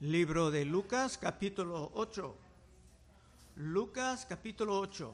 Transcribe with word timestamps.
Libro 0.00 0.52
de 0.52 0.64
Lucas 0.64 1.18
capítulo 1.18 1.90
8. 1.94 2.36
Lucas 3.56 4.26
capítulo 4.28 4.78
8. 4.78 5.12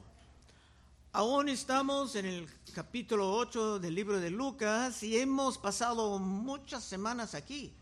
Aún 1.13 1.49
estamos 1.49 2.15
en 2.15 2.27
el 2.27 2.47
capítulo 2.71 3.33
8 3.33 3.79
del 3.79 3.95
libro 3.95 4.19
de 4.19 4.29
Lucas 4.29 5.01
y 5.01 5.17
hemos 5.17 5.57
pasado 5.57 6.19
muchas 6.19 6.83
semanas 6.83 7.33
aquí. 7.33 7.73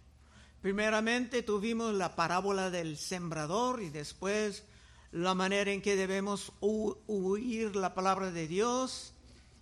Primeramente 0.62 1.44
tuvimos 1.44 1.94
la 1.94 2.16
parábola 2.16 2.70
del 2.70 2.96
sembrador 2.96 3.82
y 3.82 3.90
después 3.90 4.64
la 5.12 5.36
manera 5.36 5.74
en 5.74 5.82
que 5.82 5.98
debemos 5.98 6.54
huir 6.62 7.76
la 7.76 7.94
palabra 7.94 8.32
de 8.32 8.48
Dios 8.48 9.14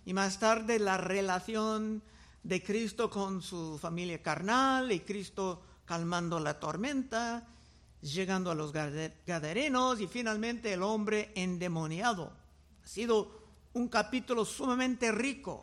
y 0.06 0.14
más 0.14 0.38
tarde 0.38 0.78
la 0.78 0.96
relación 0.96 2.04
de 2.44 2.62
Cristo 2.62 3.10
con 3.10 3.42
su 3.42 3.78
familia 3.78 4.22
carnal 4.22 4.92
y 4.92 5.00
Cristo 5.00 5.60
calmando 5.92 6.40
la 6.40 6.58
tormenta, 6.58 7.46
llegando 8.00 8.50
a 8.50 8.54
los 8.54 8.72
gadarenos 8.72 10.00
y 10.00 10.06
finalmente 10.06 10.72
el 10.72 10.82
hombre 10.82 11.32
endemoniado. 11.34 12.32
Ha 12.82 12.86
sido 12.86 13.42
un 13.74 13.88
capítulo 13.88 14.46
sumamente 14.46 15.12
rico, 15.12 15.62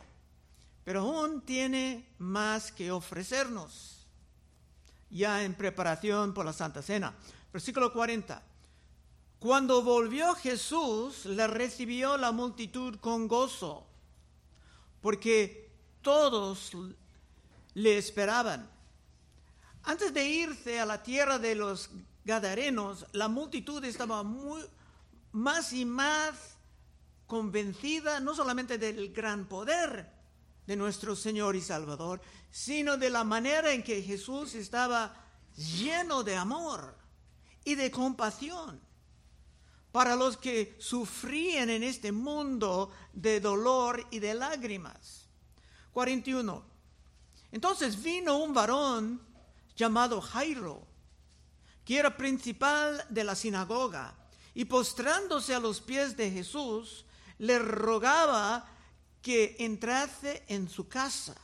pero 0.84 1.00
aún 1.00 1.40
tiene 1.40 2.14
más 2.18 2.70
que 2.70 2.92
ofrecernos, 2.92 4.06
ya 5.10 5.42
en 5.42 5.54
preparación 5.54 6.32
por 6.32 6.46
la 6.46 6.52
Santa 6.52 6.80
Cena. 6.80 7.12
Versículo 7.52 7.92
40. 7.92 8.40
Cuando 9.40 9.82
volvió 9.82 10.36
Jesús, 10.36 11.26
le 11.26 11.48
recibió 11.48 12.16
la 12.16 12.30
multitud 12.30 13.00
con 13.00 13.26
gozo, 13.26 13.84
porque 15.00 15.72
todos 16.02 16.70
le 17.74 17.98
esperaban. 17.98 18.78
Antes 19.84 20.12
de 20.12 20.28
irse 20.28 20.78
a 20.78 20.86
la 20.86 21.02
tierra 21.02 21.38
de 21.38 21.54
los 21.54 21.90
Gadarenos, 22.24 23.06
la 23.12 23.28
multitud 23.28 23.84
estaba 23.84 24.22
muy, 24.22 24.62
más 25.32 25.72
y 25.72 25.84
más 25.84 26.56
convencida 27.26 28.20
no 28.20 28.34
solamente 28.34 28.76
del 28.76 29.12
gran 29.12 29.46
poder 29.46 30.12
de 30.66 30.76
nuestro 30.76 31.16
Señor 31.16 31.56
y 31.56 31.60
Salvador, 31.60 32.20
sino 32.50 32.96
de 32.96 33.10
la 33.10 33.24
manera 33.24 33.72
en 33.72 33.82
que 33.82 34.02
Jesús 34.02 34.54
estaba 34.54 35.14
lleno 35.56 36.22
de 36.22 36.36
amor 36.36 36.96
y 37.64 37.74
de 37.74 37.90
compasión 37.90 38.80
para 39.92 40.14
los 40.14 40.36
que 40.36 40.76
sufrían 40.78 41.70
en 41.70 41.82
este 41.82 42.12
mundo 42.12 42.92
de 43.12 43.40
dolor 43.40 44.06
y 44.10 44.18
de 44.18 44.34
lágrimas. 44.34 45.28
41. 45.92 46.64
Entonces 47.50 48.00
vino 48.00 48.38
un 48.38 48.54
varón 48.54 49.20
llamado 49.76 50.20
Jairo, 50.20 50.86
que 51.84 51.98
era 51.98 52.16
principal 52.16 53.04
de 53.08 53.24
la 53.24 53.34
sinagoga, 53.34 54.14
y 54.54 54.64
postrándose 54.64 55.54
a 55.54 55.60
los 55.60 55.80
pies 55.80 56.16
de 56.16 56.30
Jesús, 56.30 57.04
le 57.38 57.58
rogaba 57.58 58.68
que 59.22 59.56
entrase 59.58 60.44
en 60.48 60.68
su 60.68 60.88
casa. 60.88 61.34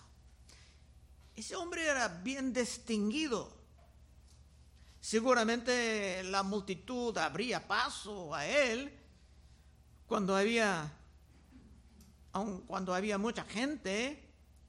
Ese 1.34 1.54
hombre 1.56 1.86
era 1.86 2.08
bien 2.08 2.52
distinguido. 2.52 3.54
Seguramente 5.00 6.22
la 6.24 6.42
multitud 6.42 7.16
abría 7.19 7.66
paso 7.66 8.34
a 8.34 8.47
él 8.47 8.92
cuando 10.06 10.34
había, 10.34 10.92
cuando 12.66 12.94
había 12.94 13.19
mucha 13.19 13.44
gente 13.44 14.27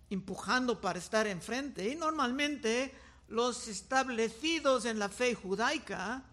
empujando 0.10 0.80
para 0.80 1.00
estar 1.00 1.26
enfrente. 1.28 1.90
Y 1.90 1.96
normalmente 1.96 2.94
los 3.28 3.68
establecidos 3.68 4.86
en 4.86 5.00
la 5.00 5.10
fe 5.10 5.36
judaica 5.36 6.24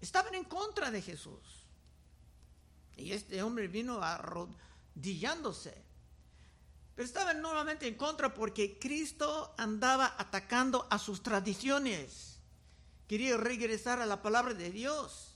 estaban 0.00 0.34
en 0.34 0.44
contra 0.44 0.90
de 0.90 1.02
Jesús. 1.02 1.66
Y 2.96 3.12
este 3.12 3.42
hombre 3.42 3.68
vino 3.68 4.02
arrodillándose. 4.02 5.84
Pero 6.94 7.06
estaban 7.06 7.42
nuevamente 7.42 7.86
en 7.86 7.94
contra 7.94 8.32
porque 8.32 8.78
Cristo 8.78 9.54
andaba 9.58 10.14
atacando 10.16 10.86
a 10.90 10.98
sus 10.98 11.22
tradiciones. 11.22 12.38
Quería 13.06 13.36
regresar 13.36 14.00
a 14.00 14.06
la 14.06 14.22
palabra 14.22 14.54
de 14.54 14.70
Dios. 14.70 15.34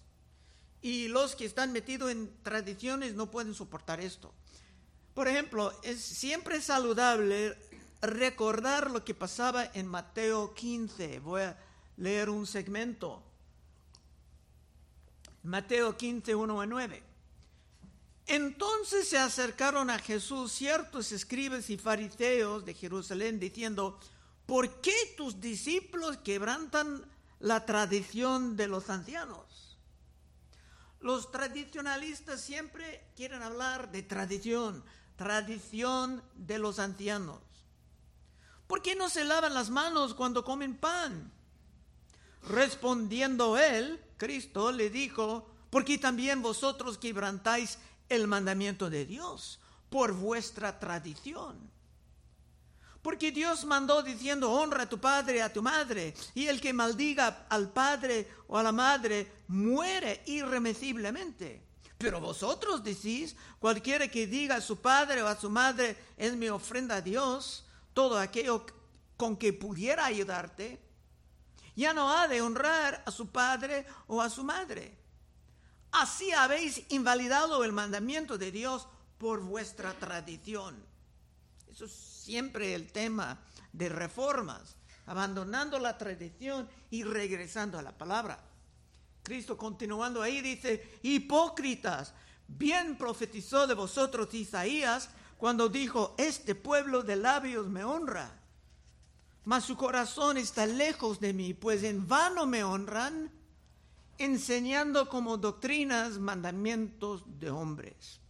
Y 0.80 1.08
los 1.08 1.36
que 1.36 1.44
están 1.44 1.72
metidos 1.72 2.10
en 2.10 2.34
tradiciones 2.42 3.14
no 3.14 3.30
pueden 3.30 3.54
soportar 3.54 4.00
esto. 4.00 4.32
Por 5.12 5.28
ejemplo, 5.28 5.78
es 5.82 6.00
siempre 6.00 6.62
saludable 6.62 7.58
recordar 8.02 8.90
lo 8.90 9.04
que 9.04 9.14
pasaba 9.14 9.70
en 9.74 9.86
Mateo 9.86 10.54
15. 10.54 11.20
Voy 11.20 11.42
a 11.42 11.58
leer 11.96 12.30
un 12.30 12.46
segmento. 12.46 13.22
Mateo 15.42 15.96
15, 15.96 16.34
1 16.34 16.60
a 16.60 16.66
9. 16.66 17.02
Entonces 18.26 19.08
se 19.08 19.18
acercaron 19.18 19.90
a 19.90 19.98
Jesús 19.98 20.52
ciertos 20.52 21.10
escribas 21.12 21.68
y 21.70 21.76
fariseos 21.76 22.64
de 22.64 22.74
Jerusalén 22.74 23.40
diciendo, 23.40 23.98
¿por 24.46 24.80
qué 24.80 24.94
tus 25.16 25.40
discípulos 25.40 26.18
quebrantan 26.18 27.04
la 27.40 27.66
tradición 27.66 28.56
de 28.56 28.68
los 28.68 28.88
ancianos? 28.88 29.78
Los 31.00 31.32
tradicionalistas 31.32 32.40
siempre 32.40 33.02
quieren 33.16 33.42
hablar 33.42 33.90
de 33.90 34.02
tradición, 34.02 34.84
tradición 35.16 36.22
de 36.34 36.58
los 36.58 36.78
ancianos. 36.78 37.40
¿Por 38.70 38.82
qué 38.82 38.94
no 38.94 39.08
se 39.08 39.24
lavan 39.24 39.52
las 39.52 39.68
manos 39.68 40.14
cuando 40.14 40.44
comen 40.44 40.76
pan? 40.76 41.32
Respondiendo 42.48 43.58
él, 43.58 44.00
Cristo 44.16 44.70
le 44.70 44.90
dijo, 44.90 45.50
porque 45.70 45.98
también 45.98 46.40
vosotros 46.40 46.96
quebrantáis 46.96 47.78
el 48.08 48.28
mandamiento 48.28 48.88
de 48.88 49.06
Dios 49.06 49.58
por 49.88 50.12
vuestra 50.12 50.78
tradición. 50.78 51.68
Porque 53.02 53.32
Dios 53.32 53.64
mandó 53.64 54.04
diciendo, 54.04 54.52
honra 54.52 54.84
a 54.84 54.88
tu 54.88 55.00
padre 55.00 55.38
y 55.38 55.40
a 55.40 55.52
tu 55.52 55.62
madre, 55.62 56.14
y 56.36 56.46
el 56.46 56.60
que 56.60 56.72
maldiga 56.72 57.46
al 57.48 57.72
padre 57.72 58.28
o 58.46 58.56
a 58.56 58.62
la 58.62 58.70
madre 58.70 59.32
muere 59.48 60.22
irremisiblemente. 60.26 61.60
Pero 61.98 62.20
vosotros 62.20 62.84
decís, 62.84 63.34
cualquiera 63.58 64.06
que 64.06 64.28
diga 64.28 64.54
a 64.54 64.60
su 64.60 64.76
padre 64.76 65.24
o 65.24 65.26
a 65.26 65.34
su 65.36 65.50
madre, 65.50 65.96
es 66.16 66.36
mi 66.36 66.48
ofrenda 66.48 66.96
a 66.96 67.00
Dios, 67.00 67.64
todo 67.92 68.18
aquello 68.18 68.64
con 69.16 69.36
que 69.36 69.52
pudiera 69.52 70.06
ayudarte, 70.06 70.80
ya 71.76 71.92
no 71.92 72.10
ha 72.12 72.28
de 72.28 72.40
honrar 72.42 73.02
a 73.06 73.10
su 73.10 73.28
padre 73.30 73.86
o 74.06 74.20
a 74.20 74.30
su 74.30 74.44
madre. 74.44 74.96
Así 75.92 76.32
habéis 76.32 76.84
invalidado 76.90 77.64
el 77.64 77.72
mandamiento 77.72 78.38
de 78.38 78.52
Dios 78.52 78.86
por 79.18 79.40
vuestra 79.40 79.92
tradición. 79.94 80.76
Eso 81.68 81.84
es 81.84 81.92
siempre 81.92 82.74
el 82.74 82.92
tema 82.92 83.40
de 83.72 83.88
reformas, 83.88 84.76
abandonando 85.06 85.78
la 85.78 85.98
tradición 85.98 86.68
y 86.90 87.02
regresando 87.04 87.78
a 87.78 87.82
la 87.82 87.96
palabra. 87.96 88.40
Cristo 89.22 89.56
continuando 89.56 90.22
ahí 90.22 90.40
dice, 90.40 90.98
hipócritas, 91.02 92.14
bien 92.46 92.96
profetizó 92.96 93.66
de 93.66 93.74
vosotros 93.74 94.32
Isaías 94.34 95.10
cuando 95.40 95.70
dijo, 95.70 96.14
este 96.18 96.54
pueblo 96.54 97.02
de 97.02 97.16
labios 97.16 97.66
me 97.66 97.82
honra, 97.82 98.38
mas 99.46 99.64
su 99.64 99.74
corazón 99.74 100.36
está 100.36 100.66
lejos 100.66 101.18
de 101.18 101.32
mí, 101.32 101.54
pues 101.54 101.82
en 101.82 102.06
vano 102.06 102.44
me 102.44 102.62
honran, 102.62 103.32
enseñando 104.18 105.08
como 105.08 105.38
doctrinas 105.38 106.18
mandamientos 106.18 107.24
de 107.40 107.50
hombres. 107.50 108.20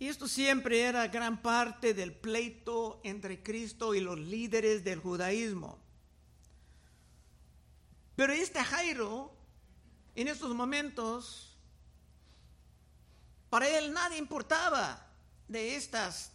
Y 0.00 0.08
esto 0.08 0.26
siempre 0.26 0.80
era 0.82 1.06
gran 1.06 1.40
parte 1.40 1.94
del 1.94 2.12
pleito 2.12 3.00
entre 3.04 3.44
Cristo 3.44 3.94
y 3.94 4.00
los 4.00 4.18
líderes 4.18 4.82
del 4.82 4.98
judaísmo. 4.98 5.78
Pero 8.16 8.32
este 8.32 8.58
Jairo, 8.64 9.32
en 10.16 10.26
estos 10.26 10.52
momentos, 10.52 11.53
para 13.54 13.68
él 13.68 13.92
nada 13.92 14.16
importaba 14.16 15.00
de 15.46 15.76
estas 15.76 16.32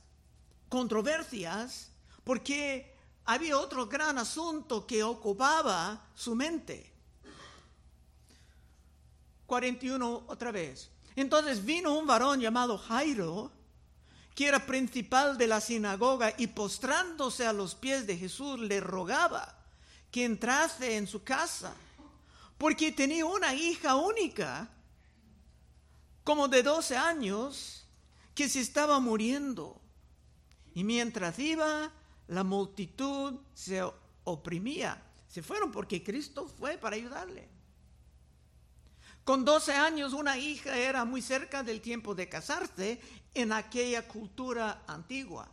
controversias 0.69 1.91
porque 2.23 2.95
había 3.25 3.57
otro 3.57 3.87
gran 3.87 4.17
asunto 4.17 4.87
que 4.87 5.03
ocupaba 5.03 6.01
su 6.15 6.33
mente. 6.33 6.93
41 9.47 10.23
otra 10.27 10.53
vez. 10.53 10.91
Entonces 11.13 11.65
vino 11.65 11.93
un 11.93 12.07
varón 12.07 12.39
llamado 12.39 12.77
Jairo, 12.77 13.51
que 14.33 14.47
era 14.47 14.65
principal 14.65 15.37
de 15.37 15.47
la 15.47 15.59
sinagoga, 15.59 16.33
y 16.37 16.47
postrándose 16.47 17.45
a 17.45 17.51
los 17.51 17.75
pies 17.75 18.07
de 18.07 18.15
Jesús 18.15 18.61
le 18.61 18.79
rogaba 18.79 19.57
que 20.09 20.23
entrase 20.23 20.95
en 20.95 21.05
su 21.05 21.21
casa, 21.25 21.73
porque 22.57 22.93
tenía 22.93 23.25
una 23.25 23.53
hija 23.53 23.95
única 23.95 24.69
como 26.29 26.47
de 26.47 26.61
12 26.61 26.95
años 26.95 27.87
que 28.35 28.47
se 28.47 28.59
estaba 28.59 28.99
muriendo. 28.99 29.81
Y 30.75 30.83
mientras 30.83 31.39
iba, 31.39 31.91
la 32.27 32.43
multitud 32.43 33.39
se 33.55 33.81
oprimía 34.25 35.03
Se 35.27 35.41
fueron 35.41 35.71
porque 35.71 36.03
Cristo 36.03 36.47
fue 36.47 36.77
para 36.77 36.97
ayudarle. 36.97 37.49
Con 39.23 39.43
12 39.43 39.73
años 39.73 40.13
una 40.13 40.37
hija 40.37 40.77
era 40.77 41.03
muy 41.03 41.23
cerca 41.23 41.63
del 41.63 41.81
tiempo 41.81 42.13
de 42.13 42.29
casarse 42.29 43.01
en 43.33 43.51
aquella 43.51 44.07
cultura 44.07 44.83
antigua. 44.85 45.49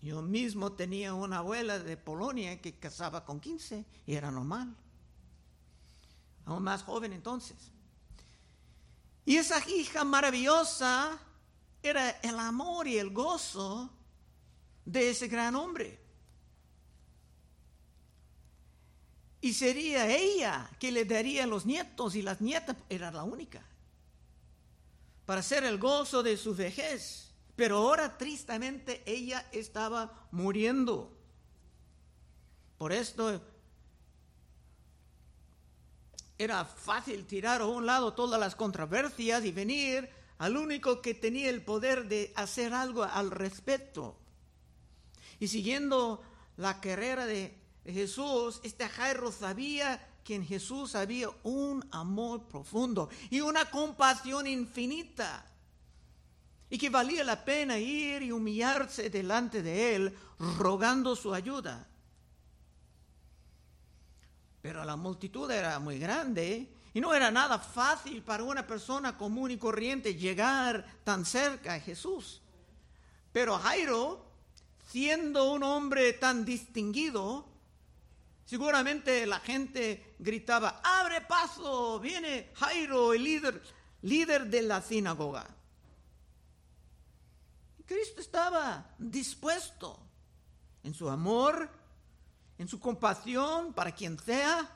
Yo 0.00 0.22
mismo 0.22 0.70
tenía 0.70 1.14
una 1.14 1.38
abuela 1.38 1.80
de 1.80 1.96
Polonia 1.96 2.60
que 2.60 2.78
casaba 2.78 3.24
con 3.24 3.40
15 3.40 3.84
y 4.06 4.14
era 4.14 4.30
normal. 4.30 4.72
Aún 6.44 6.62
más 6.62 6.84
joven 6.84 7.12
entonces. 7.12 7.72
Y 9.24 9.36
esa 9.36 9.66
hija 9.68 10.04
maravillosa 10.04 11.18
era 11.82 12.10
el 12.22 12.38
amor 12.38 12.88
y 12.88 12.98
el 12.98 13.10
gozo 13.10 13.90
de 14.84 15.10
ese 15.10 15.28
gran 15.28 15.54
hombre. 15.54 16.00
Y 19.40 19.54
sería 19.54 20.08
ella 20.08 20.70
que 20.78 20.92
le 20.92 21.04
daría 21.04 21.46
los 21.46 21.66
nietos 21.66 22.14
y 22.14 22.22
las 22.22 22.40
nietas 22.40 22.76
era 22.88 23.10
la 23.10 23.24
única. 23.24 23.64
Para 25.26 25.42
ser 25.42 25.64
el 25.64 25.78
gozo 25.78 26.22
de 26.22 26.36
su 26.36 26.54
vejez. 26.54 27.32
Pero 27.56 27.78
ahora 27.78 28.16
tristemente 28.16 29.02
ella 29.04 29.46
estaba 29.52 30.28
muriendo. 30.30 31.12
Por 32.78 32.92
esto 32.92 33.40
era 36.42 36.64
fácil 36.64 37.24
tirar 37.26 37.60
a 37.60 37.66
un 37.66 37.86
lado 37.86 38.14
todas 38.14 38.38
las 38.38 38.54
controversias 38.54 39.44
y 39.44 39.52
venir 39.52 40.08
al 40.38 40.56
único 40.56 41.00
que 41.00 41.14
tenía 41.14 41.48
el 41.50 41.62
poder 41.62 42.08
de 42.08 42.32
hacer 42.34 42.74
algo 42.74 43.04
al 43.04 43.30
respecto. 43.30 44.18
Y 45.38 45.48
siguiendo 45.48 46.22
la 46.56 46.80
carrera 46.80 47.26
de 47.26 47.56
Jesús, 47.84 48.60
este 48.62 48.88
Jairo 48.88 49.30
sabía 49.32 50.08
que 50.24 50.34
en 50.34 50.44
Jesús 50.44 50.94
había 50.94 51.28
un 51.42 51.86
amor 51.90 52.48
profundo 52.48 53.08
y 53.30 53.40
una 53.40 53.70
compasión 53.70 54.46
infinita 54.46 55.46
y 56.70 56.78
que 56.78 56.90
valía 56.90 57.22
la 57.22 57.44
pena 57.44 57.78
ir 57.78 58.22
y 58.22 58.32
humillarse 58.32 59.10
delante 59.10 59.62
de 59.62 59.94
Él 59.94 60.18
rogando 60.58 61.14
su 61.14 61.34
ayuda. 61.34 61.86
Pero 64.62 64.84
la 64.84 64.94
multitud 64.94 65.50
era 65.50 65.78
muy 65.80 65.98
grande 65.98 66.68
y 66.94 67.00
no 67.00 67.12
era 67.12 67.30
nada 67.30 67.58
fácil 67.58 68.22
para 68.22 68.44
una 68.44 68.66
persona 68.66 69.18
común 69.18 69.50
y 69.50 69.58
corriente 69.58 70.14
llegar 70.14 70.86
tan 71.04 71.26
cerca 71.26 71.74
a 71.74 71.80
Jesús. 71.80 72.40
Pero 73.32 73.58
Jairo, 73.58 74.24
siendo 74.88 75.52
un 75.52 75.64
hombre 75.64 76.12
tan 76.12 76.44
distinguido, 76.44 77.46
seguramente 78.44 79.26
la 79.26 79.40
gente 79.40 80.14
gritaba, 80.18 80.80
abre 80.84 81.22
paso, 81.22 81.98
viene 81.98 82.52
Jairo, 82.54 83.14
el 83.14 83.24
líder, 83.24 83.62
líder 84.02 84.46
de 84.46 84.62
la 84.62 84.80
sinagoga. 84.80 85.46
Cristo 87.84 88.20
estaba 88.20 88.94
dispuesto 88.96 89.98
en 90.84 90.94
su 90.94 91.08
amor, 91.10 91.68
en 92.62 92.68
su 92.68 92.78
compasión 92.78 93.72
para 93.72 93.90
quien 93.92 94.16
sea. 94.18 94.70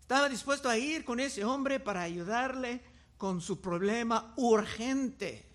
Estaba 0.00 0.28
dispuesto 0.28 0.68
a 0.68 0.76
ir 0.76 1.04
con 1.04 1.20
ese 1.20 1.44
hombre 1.44 1.78
para 1.78 2.02
ayudarle 2.02 2.82
con 3.16 3.40
su 3.40 3.60
problema 3.60 4.34
urgente. 4.36 5.48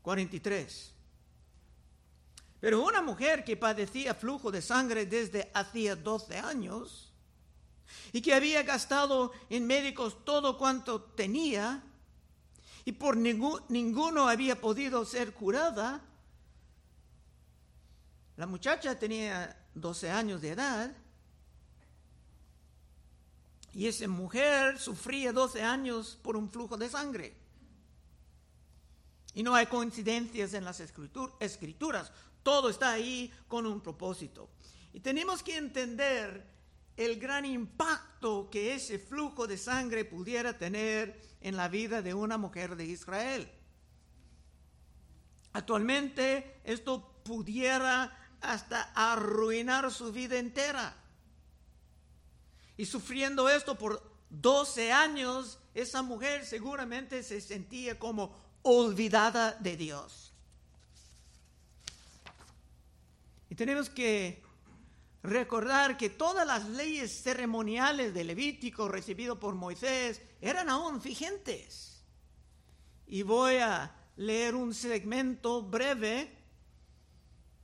43. 0.00 0.94
Pero 2.60 2.82
una 2.82 3.02
mujer 3.02 3.44
que 3.44 3.58
padecía 3.58 4.14
flujo 4.14 4.50
de 4.50 4.62
sangre 4.62 5.04
desde 5.04 5.50
hacía 5.52 5.94
12 5.94 6.38
años 6.38 7.12
y 8.12 8.22
que 8.22 8.32
había 8.32 8.62
gastado 8.62 9.32
en 9.50 9.66
médicos 9.66 10.24
todo 10.24 10.56
cuanto 10.56 11.02
tenía, 11.02 11.84
y 12.86 12.92
por 12.92 13.18
ninguno 13.18 14.28
había 14.28 14.58
podido 14.58 15.04
ser 15.04 15.34
curada. 15.34 16.02
La 18.38 18.46
muchacha 18.46 18.96
tenía 18.96 19.66
12 19.74 20.12
años 20.12 20.40
de 20.40 20.50
edad 20.50 20.96
y 23.74 23.88
esa 23.88 24.06
mujer 24.06 24.78
sufría 24.78 25.32
12 25.32 25.60
años 25.60 26.16
por 26.22 26.36
un 26.36 26.48
flujo 26.48 26.76
de 26.76 26.88
sangre. 26.88 27.36
Y 29.34 29.42
no 29.42 29.56
hay 29.56 29.66
coincidencias 29.66 30.54
en 30.54 30.64
las 30.64 30.78
escrituras, 30.78 32.12
todo 32.44 32.70
está 32.70 32.92
ahí 32.92 33.34
con 33.48 33.66
un 33.66 33.80
propósito. 33.80 34.48
Y 34.92 35.00
tenemos 35.00 35.42
que 35.42 35.56
entender 35.56 36.46
el 36.96 37.18
gran 37.18 37.44
impacto 37.44 38.48
que 38.50 38.72
ese 38.72 39.00
flujo 39.00 39.48
de 39.48 39.58
sangre 39.58 40.04
pudiera 40.04 40.56
tener 40.56 41.20
en 41.40 41.56
la 41.56 41.66
vida 41.66 42.02
de 42.02 42.14
una 42.14 42.38
mujer 42.38 42.76
de 42.76 42.84
Israel. 42.84 43.50
Actualmente 45.54 46.60
esto 46.62 47.20
pudiera 47.24 48.14
hasta 48.40 48.92
arruinar 48.94 49.90
su 49.90 50.12
vida 50.12 50.38
entera. 50.38 50.96
Y 52.76 52.86
sufriendo 52.86 53.48
esto 53.48 53.76
por 53.76 54.02
12 54.30 54.92
años, 54.92 55.58
esa 55.74 56.02
mujer 56.02 56.44
seguramente 56.44 57.22
se 57.22 57.40
sentía 57.40 57.98
como 57.98 58.34
olvidada 58.62 59.52
de 59.52 59.76
Dios. 59.76 60.32
Y 63.50 63.54
tenemos 63.54 63.88
que 63.88 64.42
recordar 65.22 65.96
que 65.96 66.10
todas 66.10 66.46
las 66.46 66.68
leyes 66.68 67.22
ceremoniales 67.22 68.14
de 68.14 68.24
Levítico 68.24 68.88
recibido 68.88 69.40
por 69.40 69.54
Moisés 69.54 70.22
eran 70.40 70.68
aún 70.68 71.00
vigentes. 71.00 72.04
Y 73.06 73.22
voy 73.22 73.56
a 73.56 73.94
leer 74.16 74.54
un 74.54 74.74
segmento 74.74 75.62
breve 75.62 76.37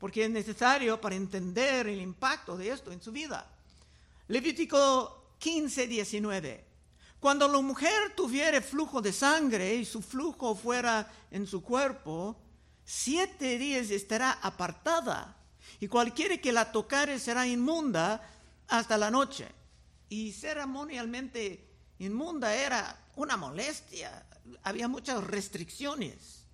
porque 0.05 0.27
es 0.27 0.31
necesario 0.31 1.01
para 1.01 1.15
entender 1.15 1.87
el 1.87 1.99
impacto 1.99 2.59
de 2.59 2.69
esto 2.69 2.93
en 2.93 3.01
su 3.01 3.11
vida. 3.11 3.51
Levítico 4.29 5.33
15, 5.39 5.87
19. 5.87 6.65
Cuando 7.19 7.49
la 7.49 7.59
mujer 7.63 8.15
tuviere 8.15 8.61
flujo 8.61 9.01
de 9.01 9.15
sangre 9.15 9.75
y 9.75 9.87
su 9.87 10.03
flujo 10.03 10.55
fuera 10.55 11.11
en 11.31 11.47
su 11.47 11.63
cuerpo, 11.63 12.37
siete 12.85 13.57
días 13.57 13.89
estará 13.89 14.33
apartada 14.43 15.39
y 15.81 15.89
cualquiera 15.89 16.37
que 16.37 16.53
la 16.53 16.71
tocare 16.71 17.19
será 17.19 17.47
inmunda 17.47 18.21
hasta 18.69 18.99
la 18.99 19.11
noche. 19.11 19.49
Y 20.11 20.33
ceremonialmente 20.33 21.67
inmunda 21.99 22.55
era 22.55 22.95
una 23.17 23.39
molestia, 23.39 24.27
había 24.65 24.87
muchas 24.87 25.25
restricciones. 25.25 26.45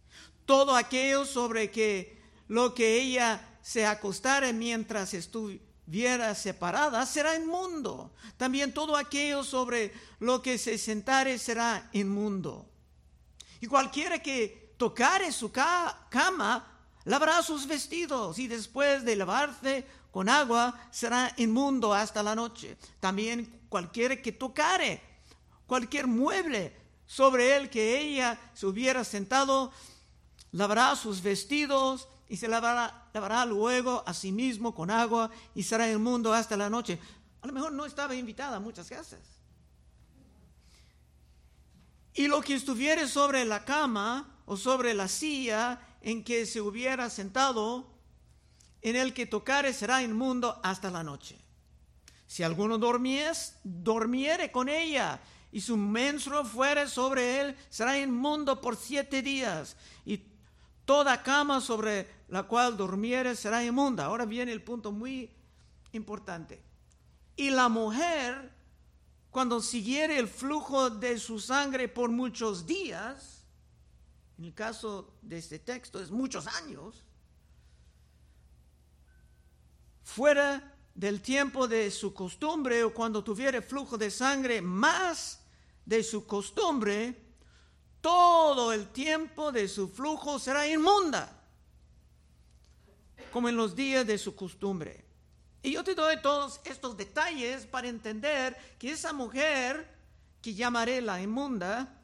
Todo 0.46 0.76
aquello 0.76 1.26
sobre 1.26 1.72
que 1.72 2.19
lo 2.50 2.74
que 2.74 3.00
ella 3.00 3.40
se 3.62 3.86
acostara 3.86 4.52
mientras 4.52 5.14
estuviera 5.14 6.34
separada 6.34 7.06
será 7.06 7.36
inmundo. 7.36 8.12
También 8.36 8.74
todo 8.74 8.96
aquello 8.96 9.44
sobre 9.44 9.92
lo 10.18 10.42
que 10.42 10.58
se 10.58 10.76
sentare 10.76 11.38
será 11.38 11.88
inmundo. 11.92 12.68
Y 13.60 13.68
cualquiera 13.68 14.18
que 14.18 14.74
tocare 14.76 15.30
su 15.30 15.52
cama 15.52 16.66
lavará 17.04 17.40
sus 17.44 17.68
vestidos 17.68 18.40
y 18.40 18.48
después 18.48 19.04
de 19.04 19.14
lavarse 19.14 19.86
con 20.10 20.28
agua 20.28 20.76
será 20.90 21.32
inmundo 21.36 21.94
hasta 21.94 22.20
la 22.20 22.34
noche. 22.34 22.76
También 22.98 23.60
cualquiera 23.68 24.20
que 24.20 24.32
tocare 24.32 25.00
cualquier 25.68 26.08
mueble 26.08 26.76
sobre 27.06 27.54
el 27.54 27.70
que 27.70 28.00
ella 28.00 28.40
se 28.54 28.66
hubiera 28.66 29.04
sentado, 29.04 29.70
lavará 30.50 30.96
sus 30.96 31.22
vestidos 31.22 32.08
y 32.30 32.36
se 32.36 32.46
lavará, 32.46 33.08
lavará 33.12 33.44
luego 33.44 34.04
a 34.06 34.14
sí 34.14 34.30
mismo 34.30 34.72
con 34.72 34.88
agua 34.88 35.30
y 35.52 35.64
será 35.64 35.90
inmundo 35.90 36.32
hasta 36.32 36.56
la 36.56 36.70
noche. 36.70 36.96
A 37.42 37.48
lo 37.48 37.52
mejor 37.52 37.72
no 37.72 37.84
estaba 37.84 38.14
invitada 38.14 38.56
a 38.56 38.60
muchas 38.60 38.88
casas. 38.88 39.18
Y 42.14 42.28
lo 42.28 42.40
que 42.40 42.54
estuviere 42.54 43.08
sobre 43.08 43.44
la 43.44 43.64
cama 43.64 44.42
o 44.46 44.56
sobre 44.56 44.94
la 44.94 45.08
silla 45.08 45.80
en 46.02 46.22
que 46.22 46.46
se 46.46 46.60
hubiera 46.60 47.10
sentado, 47.10 47.90
en 48.80 48.94
el 48.94 49.12
que 49.12 49.26
tocare 49.26 49.72
será 49.72 50.00
inmundo 50.00 50.60
hasta 50.62 50.88
la 50.88 51.02
noche. 51.02 51.36
Si 52.28 52.44
alguno 52.44 52.78
dormies, 52.78 53.56
dormiere 53.64 54.52
con 54.52 54.68
ella 54.68 55.20
y 55.50 55.60
su 55.62 55.76
menstruo 55.76 56.44
fuere 56.44 56.86
sobre 56.86 57.40
él, 57.40 57.56
será 57.70 57.98
inmundo 57.98 58.60
por 58.60 58.76
siete 58.76 59.20
días. 59.20 59.76
Y 60.06 60.22
toda 60.84 61.22
cama 61.22 61.60
sobre 61.60 62.19
la 62.30 62.44
cual 62.44 62.76
durmiere 62.76 63.36
será 63.36 63.64
inmunda. 63.64 64.06
Ahora 64.06 64.24
viene 64.24 64.52
el 64.52 64.62
punto 64.62 64.92
muy 64.92 65.30
importante. 65.92 66.62
Y 67.36 67.50
la 67.50 67.68
mujer, 67.68 68.52
cuando 69.30 69.60
siguiere 69.60 70.18
el 70.18 70.28
flujo 70.28 70.90
de 70.90 71.18
su 71.18 71.40
sangre 71.40 71.88
por 71.88 72.10
muchos 72.10 72.66
días, 72.66 73.44
en 74.38 74.44
el 74.44 74.54
caso 74.54 75.14
de 75.22 75.38
este 75.38 75.58
texto 75.58 76.00
es 76.00 76.10
muchos 76.10 76.46
años, 76.46 77.04
fuera 80.02 80.74
del 80.94 81.20
tiempo 81.20 81.66
de 81.66 81.90
su 81.90 82.14
costumbre 82.14 82.84
o 82.84 82.94
cuando 82.94 83.24
tuviere 83.24 83.62
flujo 83.62 83.98
de 83.98 84.10
sangre 84.10 84.60
más 84.60 85.40
de 85.84 86.02
su 86.02 86.26
costumbre, 86.26 87.30
todo 88.00 88.72
el 88.72 88.88
tiempo 88.88 89.50
de 89.50 89.68
su 89.68 89.88
flujo 89.88 90.38
será 90.38 90.66
inmunda, 90.66 91.39
como 93.32 93.48
en 93.48 93.56
los 93.56 93.74
días 93.74 94.06
de 94.06 94.18
su 94.18 94.34
costumbre. 94.34 95.04
Y 95.62 95.72
yo 95.72 95.84
te 95.84 95.94
doy 95.94 96.20
todos 96.22 96.60
estos 96.64 96.96
detalles 96.96 97.66
para 97.66 97.88
entender 97.88 98.56
que 98.78 98.92
esa 98.92 99.12
mujer, 99.12 99.86
que 100.40 100.54
llamaré 100.54 101.02
la 101.02 101.20
inmunda, 101.20 101.96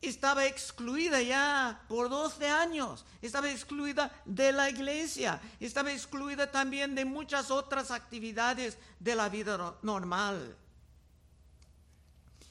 estaba 0.00 0.46
excluida 0.46 1.20
ya 1.20 1.84
por 1.88 2.08
12 2.08 2.48
años, 2.48 3.04
estaba 3.20 3.50
excluida 3.50 4.10
de 4.24 4.52
la 4.52 4.70
iglesia, 4.70 5.40
estaba 5.60 5.92
excluida 5.92 6.50
también 6.50 6.94
de 6.94 7.04
muchas 7.04 7.50
otras 7.50 7.90
actividades 7.90 8.78
de 9.00 9.14
la 9.14 9.28
vida 9.28 9.76
normal. 9.82 10.56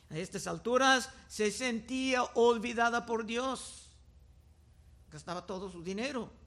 A 0.09 0.17
estas 0.17 0.45
alturas 0.45 1.09
se 1.27 1.51
sentía 1.51 2.23
olvidada 2.35 3.05
por 3.07 3.25
Dios, 3.25 3.89
gastaba 5.11 5.45
todo 5.47 5.71
su 5.71 5.83
dinero 5.83 6.42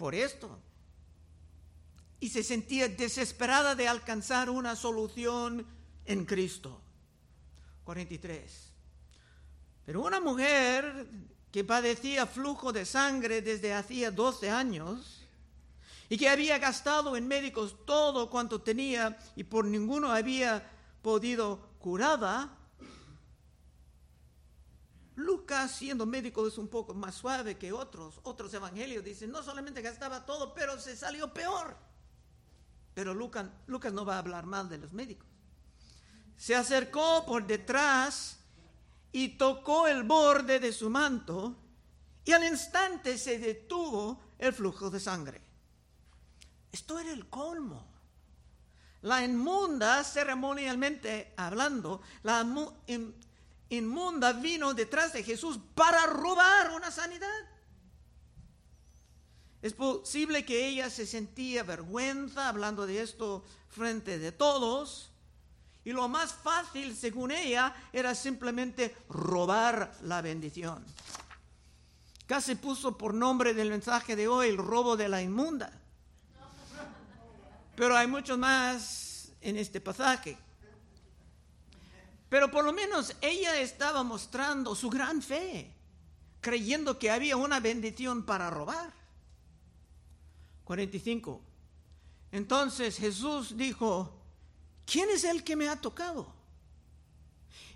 por 0.00 0.14
esto, 0.14 0.58
y 2.20 2.30
se 2.30 2.42
sentía 2.42 2.88
desesperada 2.88 3.74
de 3.74 3.86
alcanzar 3.86 4.48
una 4.48 4.74
solución 4.74 5.66
en 6.06 6.24
Cristo. 6.24 6.80
43. 7.84 8.72
Pero 9.84 10.00
una 10.00 10.18
mujer 10.18 11.06
que 11.52 11.64
padecía 11.64 12.24
flujo 12.26 12.72
de 12.72 12.86
sangre 12.86 13.42
desde 13.42 13.74
hacía 13.74 14.10
12 14.10 14.48
años 14.48 15.26
y 16.08 16.16
que 16.16 16.30
había 16.30 16.56
gastado 16.56 17.14
en 17.14 17.28
médicos 17.28 17.76
todo 17.84 18.30
cuanto 18.30 18.62
tenía 18.62 19.18
y 19.36 19.44
por 19.44 19.66
ninguno 19.66 20.12
había 20.12 20.66
podido 21.02 21.68
curada, 21.78 22.56
Lucas, 25.20 25.70
siendo 25.72 26.06
médico, 26.06 26.46
es 26.46 26.58
un 26.58 26.68
poco 26.68 26.94
más 26.94 27.14
suave 27.14 27.58
que 27.58 27.72
otros. 27.72 28.20
Otros 28.22 28.52
evangelios 28.54 29.04
dicen, 29.04 29.30
no 29.30 29.42
solamente 29.42 29.82
gastaba 29.82 30.24
todo, 30.24 30.54
pero 30.54 30.78
se 30.78 30.96
salió 30.96 31.32
peor. 31.32 31.76
Pero 32.94 33.14
Lucas, 33.14 33.46
Lucas 33.66 33.92
no 33.92 34.04
va 34.04 34.16
a 34.16 34.18
hablar 34.18 34.46
mal 34.46 34.68
de 34.68 34.78
los 34.78 34.92
médicos. 34.92 35.28
Se 36.36 36.56
acercó 36.56 37.24
por 37.26 37.46
detrás 37.46 38.38
y 39.12 39.36
tocó 39.36 39.86
el 39.86 40.04
borde 40.04 40.58
de 40.58 40.72
su 40.72 40.88
manto 40.88 41.56
y 42.24 42.32
al 42.32 42.44
instante 42.44 43.18
se 43.18 43.38
detuvo 43.38 44.20
el 44.38 44.52
flujo 44.52 44.90
de 44.90 45.00
sangre. 45.00 45.40
Esto 46.72 46.98
era 46.98 47.12
el 47.12 47.28
colmo. 47.28 47.86
La 49.02 49.24
inmunda, 49.24 50.04
ceremonialmente 50.04 51.34
hablando, 51.36 52.02
la 52.22 52.44
inmunda 53.70 54.32
vino 54.32 54.74
detrás 54.74 55.12
de 55.12 55.22
Jesús 55.22 55.58
para 55.74 56.06
robar 56.06 56.72
una 56.72 56.90
sanidad. 56.90 57.28
Es 59.62 59.74
posible 59.74 60.44
que 60.44 60.68
ella 60.68 60.90
se 60.90 61.06
sentía 61.06 61.62
vergüenza 61.62 62.48
hablando 62.48 62.86
de 62.86 63.02
esto 63.02 63.44
frente 63.68 64.18
de 64.18 64.32
todos, 64.32 65.10
y 65.84 65.92
lo 65.92 66.08
más 66.08 66.32
fácil, 66.34 66.94
según 66.94 67.30
ella, 67.30 67.74
era 67.92 68.14
simplemente 68.14 68.94
robar 69.08 69.96
la 70.02 70.20
bendición. 70.20 70.84
Casi 72.26 72.54
puso 72.54 72.96
por 72.96 73.14
nombre 73.14 73.54
del 73.54 73.70
mensaje 73.70 74.14
de 74.14 74.28
hoy 74.28 74.48
el 74.48 74.56
robo 74.56 74.96
de 74.96 75.08
la 75.08 75.22
inmunda. 75.22 75.72
Pero 77.74 77.96
hay 77.96 78.06
mucho 78.06 78.36
más 78.36 79.32
en 79.40 79.56
este 79.56 79.80
pasaje. 79.80 80.36
Pero 82.30 82.50
por 82.50 82.64
lo 82.64 82.72
menos 82.72 83.14
ella 83.20 83.60
estaba 83.60 84.04
mostrando 84.04 84.74
su 84.74 84.88
gran 84.88 85.20
fe, 85.20 85.74
creyendo 86.40 86.98
que 86.98 87.10
había 87.10 87.36
una 87.36 87.60
bendición 87.60 88.24
para 88.24 88.48
robar. 88.48 88.94
45. 90.64 91.40
Entonces 92.30 92.96
Jesús 92.96 93.56
dijo, 93.56 94.16
¿quién 94.86 95.10
es 95.10 95.24
el 95.24 95.42
que 95.42 95.56
me 95.56 95.68
ha 95.68 95.80
tocado? 95.80 96.32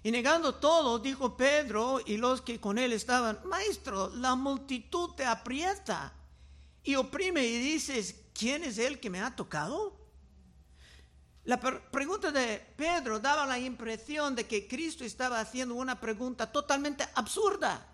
Y 0.05 0.13
negando 0.13 0.55
todo, 0.55 1.01
dijo 1.01 1.37
Pedro 1.37 2.01
y 2.07 2.17
los 2.17 2.41
que 2.41 2.61
con 2.61 2.79
él 2.79 2.93
estaban, 2.93 3.41
Maestro, 3.47 4.11
la 4.15 4.37
multitud 4.37 5.11
te 5.17 5.25
aprieta 5.25 6.13
y 6.85 6.95
oprime 6.95 7.45
y 7.45 7.59
dices, 7.59 8.15
¿quién 8.33 8.63
es 8.63 8.79
el 8.79 9.01
que 9.01 9.11
me 9.11 9.21
ha 9.21 9.35
tocado? 9.35 10.04
La 11.45 11.61
pregunta 11.61 12.33
de 12.33 12.59
Pedro 12.77 13.21
daba 13.21 13.45
la 13.45 13.59
impresión 13.59 14.35
de 14.35 14.47
que 14.47 14.67
Cristo 14.67 15.05
estaba 15.05 15.41
haciendo 15.41 15.75
una 15.75 16.01
pregunta 16.01 16.51
totalmente 16.51 17.07
absurda. 17.15 17.87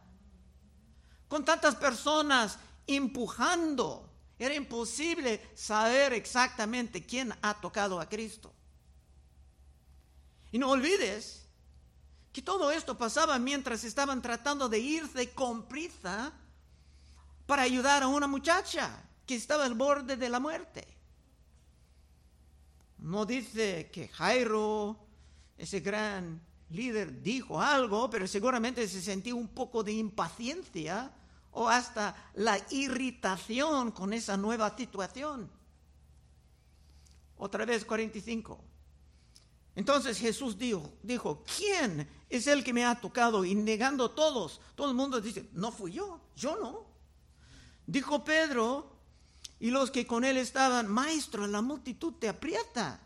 Con 1.27 1.45
tantas 1.45 1.75
personas 1.75 2.59
empujando, 2.87 4.09
era 4.39 4.55
imposible 4.55 5.51
saber 5.55 6.13
exactamente 6.13 7.05
quién 7.05 7.35
ha 7.43 7.61
tocado 7.61 8.01
a 8.01 8.09
Cristo. 8.09 8.53
Y 10.53 10.59
no 10.59 10.71
olvides 10.71 11.49
que 12.33 12.43
todo 12.43 12.71
esto 12.71 12.97
pasaba 12.97 13.39
mientras 13.41 13.83
estaban 13.83 14.23
tratando 14.23 14.69
de 14.69 14.79
irse 14.79 15.31
con 15.35 15.67
prisa 15.67 16.33
para 17.47 17.63
ayudar 17.63 18.05
a 18.05 18.09
una 18.09 18.29
muchacha 18.29 19.03
que 19.27 19.35
estaba 19.35 19.65
al 19.65 19.75
borde 19.75 20.17
de 20.17 20.29
la 20.29 20.39
muerte. 20.39 21.00
No 23.01 23.25
dice 23.25 23.91
que 23.91 24.09
Jairo, 24.09 24.97
ese 25.57 25.81
gran 25.81 26.41
líder, 26.69 27.23
dijo 27.23 27.61
algo, 27.61 28.11
pero 28.11 28.27
seguramente 28.27 28.87
se 28.87 29.01
sentía 29.01 29.35
un 29.35 29.49
poco 29.49 29.83
de 29.83 29.93
impaciencia 29.93 31.13
o 31.53 31.69
hasta 31.69 32.31
la 32.35 32.59
irritación 32.71 33.91
con 33.91 34.13
esa 34.13 34.37
nueva 34.37 34.77
situación. 34.77 35.51
Otra 37.37 37.65
vez 37.65 37.85
45. 37.85 38.65
Entonces 39.75 40.19
Jesús 40.19 40.59
dijo, 40.59 40.93
dijo, 41.03 41.43
¿quién 41.57 42.07
es 42.29 42.47
el 42.47 42.63
que 42.63 42.75
me 42.75 42.85
ha 42.85 43.01
tocado? 43.01 43.45
Y 43.45 43.55
negando 43.55 44.11
todos, 44.11 44.61
todo 44.75 44.91
el 44.91 44.95
mundo 44.95 45.21
dice, 45.21 45.49
no 45.53 45.73
fui 45.73 45.93
yo, 45.93 46.21
yo 46.37 46.57
no. 46.57 46.85
Dijo 47.87 48.23
Pedro 48.23 49.00
y 49.61 49.71
los 49.71 49.91
que 49.91 50.07
con 50.07 50.25
él 50.25 50.39
estaban, 50.39 50.89
maestro, 50.89 51.47
la 51.47 51.61
multitud 51.61 52.15
te 52.15 52.31
aprieta 52.31 52.99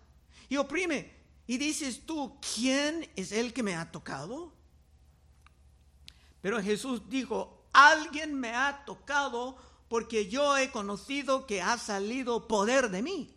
y 0.49 0.57
oprime. 0.57 1.13
Y 1.49 1.59
dices 1.59 2.07
tú, 2.07 2.39
¿quién 2.55 3.11
es 3.17 3.33
el 3.33 3.53
que 3.53 3.65
me 3.65 3.75
ha 3.75 3.91
tocado? 3.91 4.53
Pero 6.41 6.63
Jesús 6.63 7.03
dijo, 7.09 7.67
alguien 7.73 8.35
me 8.35 8.55
ha 8.55 8.85
tocado 8.87 9.59
porque 9.89 10.29
yo 10.29 10.57
he 10.57 10.71
conocido 10.71 11.45
que 11.45 11.61
ha 11.61 11.77
salido 11.77 12.47
poder 12.47 12.89
de 12.91 13.03
mí. 13.03 13.37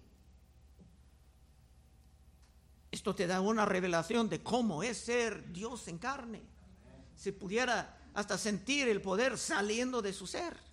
Esto 2.91 3.15
te 3.15 3.27
da 3.27 3.41
una 3.41 3.65
revelación 3.65 4.29
de 4.29 4.43
cómo 4.43 4.83
es 4.83 4.97
ser 4.97 5.51
Dios 5.51 5.87
en 5.87 5.97
carne. 5.97 6.43
Se 7.15 7.33
pudiera 7.33 7.97
hasta 8.13 8.37
sentir 8.37 8.87
el 8.87 9.01
poder 9.01 9.37
saliendo 9.37 10.01
de 10.01 10.13
su 10.13 10.27
ser. 10.27 10.66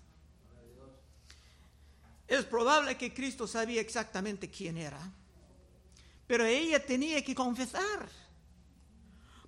Es 2.27 2.45
probable 2.45 2.97
que 2.97 3.13
Cristo 3.13 3.47
sabía 3.47 3.81
exactamente 3.81 4.51
quién 4.51 4.79
era, 4.79 5.13
pero 6.27 6.45
ella 6.45 6.85
tenía 6.85 7.23
que 7.23 7.35
confesar, 7.35 8.09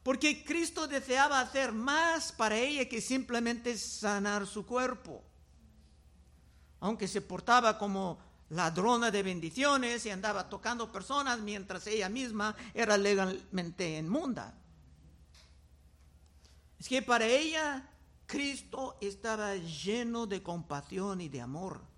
porque 0.02 0.44
Cristo 0.44 0.86
deseaba 0.86 1.40
hacer 1.40 1.72
más 1.72 2.32
para 2.32 2.56
ella 2.56 2.88
que 2.88 3.00
simplemente 3.00 3.76
sanar 3.78 4.46
su 4.46 4.66
cuerpo. 4.66 5.24
Aunque 6.80 7.08
se 7.08 7.22
portaba 7.22 7.78
como 7.78 8.18
ladrona 8.50 9.10
de 9.10 9.22
bendiciones 9.22 10.06
y 10.06 10.10
andaba 10.10 10.48
tocando 10.48 10.92
personas 10.92 11.40
mientras 11.40 11.86
ella 11.86 12.08
misma 12.08 12.54
era 12.74 12.96
legalmente 12.96 13.98
inmunda. 13.98 14.54
Es 16.78 16.88
que 16.88 17.02
para 17.02 17.26
ella 17.26 17.88
Cristo 18.26 18.98
estaba 19.00 19.56
lleno 19.56 20.26
de 20.26 20.42
compasión 20.42 21.20
y 21.20 21.28
de 21.28 21.40
amor. 21.40 21.95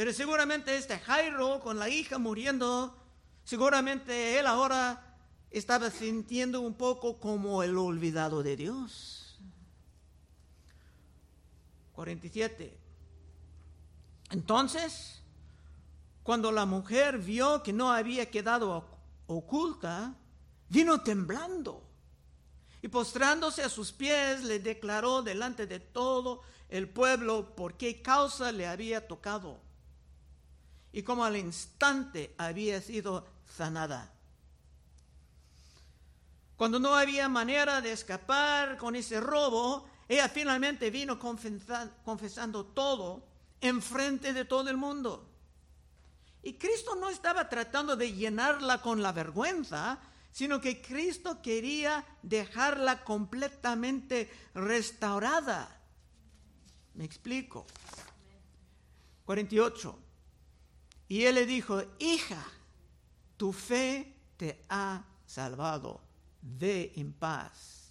Pero 0.00 0.14
seguramente 0.14 0.74
este 0.74 0.98
Jairo 0.98 1.60
con 1.60 1.78
la 1.78 1.90
hija 1.90 2.16
muriendo, 2.16 2.96
seguramente 3.44 4.38
él 4.38 4.46
ahora 4.46 5.18
estaba 5.50 5.90
sintiendo 5.90 6.62
un 6.62 6.72
poco 6.72 7.20
como 7.20 7.62
el 7.62 7.76
olvidado 7.76 8.42
de 8.42 8.56
Dios. 8.56 9.38
47. 11.92 12.78
Entonces, 14.30 15.20
cuando 16.22 16.50
la 16.50 16.64
mujer 16.64 17.18
vio 17.18 17.62
que 17.62 17.74
no 17.74 17.92
había 17.92 18.30
quedado 18.30 18.88
oculta, 19.26 20.14
vino 20.70 21.02
temblando 21.02 21.86
y 22.80 22.88
postrándose 22.88 23.62
a 23.62 23.68
sus 23.68 23.92
pies 23.92 24.44
le 24.44 24.60
declaró 24.60 25.20
delante 25.20 25.66
de 25.66 25.78
todo 25.78 26.40
el 26.70 26.88
pueblo 26.88 27.54
por 27.54 27.76
qué 27.76 28.00
causa 28.00 28.50
le 28.50 28.66
había 28.66 29.06
tocado 29.06 29.68
y 30.92 31.02
como 31.02 31.24
al 31.24 31.36
instante 31.36 32.34
había 32.38 32.80
sido 32.80 33.26
sanada. 33.56 34.12
Cuando 36.56 36.78
no 36.78 36.94
había 36.94 37.28
manera 37.28 37.80
de 37.80 37.92
escapar 37.92 38.76
con 38.76 38.94
ese 38.94 39.20
robo, 39.20 39.88
ella 40.08 40.28
finalmente 40.28 40.90
vino 40.90 41.18
confesando 41.18 42.66
todo 42.66 43.24
en 43.60 43.80
frente 43.80 44.32
de 44.32 44.44
todo 44.44 44.68
el 44.68 44.76
mundo. 44.76 45.26
Y 46.42 46.54
Cristo 46.54 46.96
no 46.96 47.08
estaba 47.08 47.48
tratando 47.48 47.96
de 47.96 48.12
llenarla 48.12 48.80
con 48.82 49.02
la 49.02 49.12
vergüenza, 49.12 50.00
sino 50.32 50.60
que 50.60 50.80
Cristo 50.80 51.40
quería 51.42 52.04
dejarla 52.22 53.04
completamente 53.04 54.30
restaurada. 54.54 55.80
Me 56.94 57.04
explico. 57.04 57.66
48. 59.24 59.98
Y 61.10 61.24
él 61.24 61.34
le 61.34 61.44
dijo, 61.44 61.82
hija, 61.98 62.40
tu 63.36 63.52
fe 63.52 64.14
te 64.36 64.64
ha 64.68 65.02
salvado, 65.26 66.00
ve 66.40 66.92
en 66.94 67.12
paz. 67.12 67.90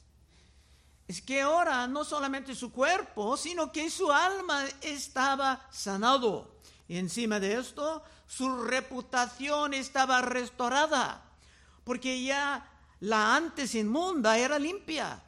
Es 1.06 1.22
que 1.22 1.42
ahora 1.42 1.86
no 1.86 2.06
solamente 2.06 2.56
su 2.56 2.72
cuerpo, 2.72 3.36
sino 3.36 3.74
que 3.74 3.90
su 3.90 4.10
alma 4.10 4.64
estaba 4.80 5.68
sanado. 5.70 6.62
Y 6.88 6.96
encima 6.96 7.42
de 7.42 7.60
esto, 7.60 8.02
su 8.26 8.64
reputación 8.64 9.74
estaba 9.74 10.22
restaurada, 10.22 11.22
porque 11.84 12.24
ya 12.24 12.72
la 13.02 13.36
antes 13.36 13.76
inmunda 13.76 14.38
era 14.38 14.58
limpia. 14.58 15.22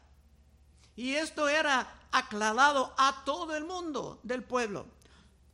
Y 0.96 1.16
esto 1.16 1.50
era 1.50 1.94
aclarado 2.10 2.94
a 2.98 3.26
todo 3.26 3.54
el 3.54 3.66
mundo 3.66 4.22
del 4.24 4.46
pueblo. 4.46 4.86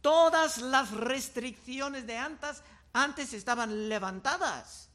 Todas 0.02 0.60
las 0.60 0.92
restricciones 0.92 2.06
de 2.08 2.18
antes, 2.18 2.62
antes 2.94 3.34
estaban 3.34 3.90
levantadas. 3.90 4.90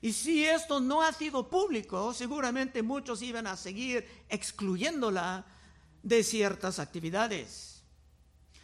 Y 0.00 0.12
si 0.12 0.44
esto 0.44 0.80
no 0.80 1.02
ha 1.02 1.12
sido 1.12 1.48
público, 1.48 2.14
seguramente 2.14 2.82
muchos 2.82 3.20
iban 3.22 3.46
a 3.46 3.56
seguir 3.56 4.08
excluyéndola 4.28 5.44
de 6.02 6.22
ciertas 6.22 6.78
actividades. 6.78 7.82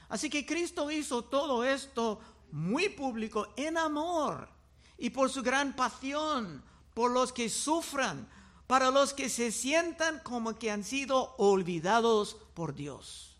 Así 0.08 0.30
que 0.30 0.46
Cristo 0.46 0.90
hizo 0.90 1.24
todo 1.24 1.64
esto 1.64 2.20
muy 2.52 2.88
público 2.88 3.52
en 3.56 3.76
amor 3.76 4.48
y 4.96 5.10
por 5.10 5.28
su 5.28 5.42
gran 5.42 5.74
pasión, 5.74 6.62
por 6.94 7.10
los 7.10 7.32
que 7.32 7.48
sufran, 7.48 8.28
para 8.68 8.92
los 8.92 9.12
que 9.12 9.28
se 9.28 9.50
sientan 9.50 10.20
como 10.20 10.56
que 10.56 10.70
han 10.70 10.84
sido 10.84 11.34
olvidados 11.36 12.36
por 12.54 12.74
Dios. 12.74 13.34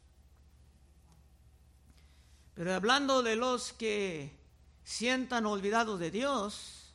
Pero 2.55 2.73
hablando 2.73 3.23
de 3.23 3.37
los 3.37 3.73
que 3.73 4.39
sientan 4.85 5.47
olvidados 5.47 5.99
de 5.99 6.11
Dios, 6.11 6.95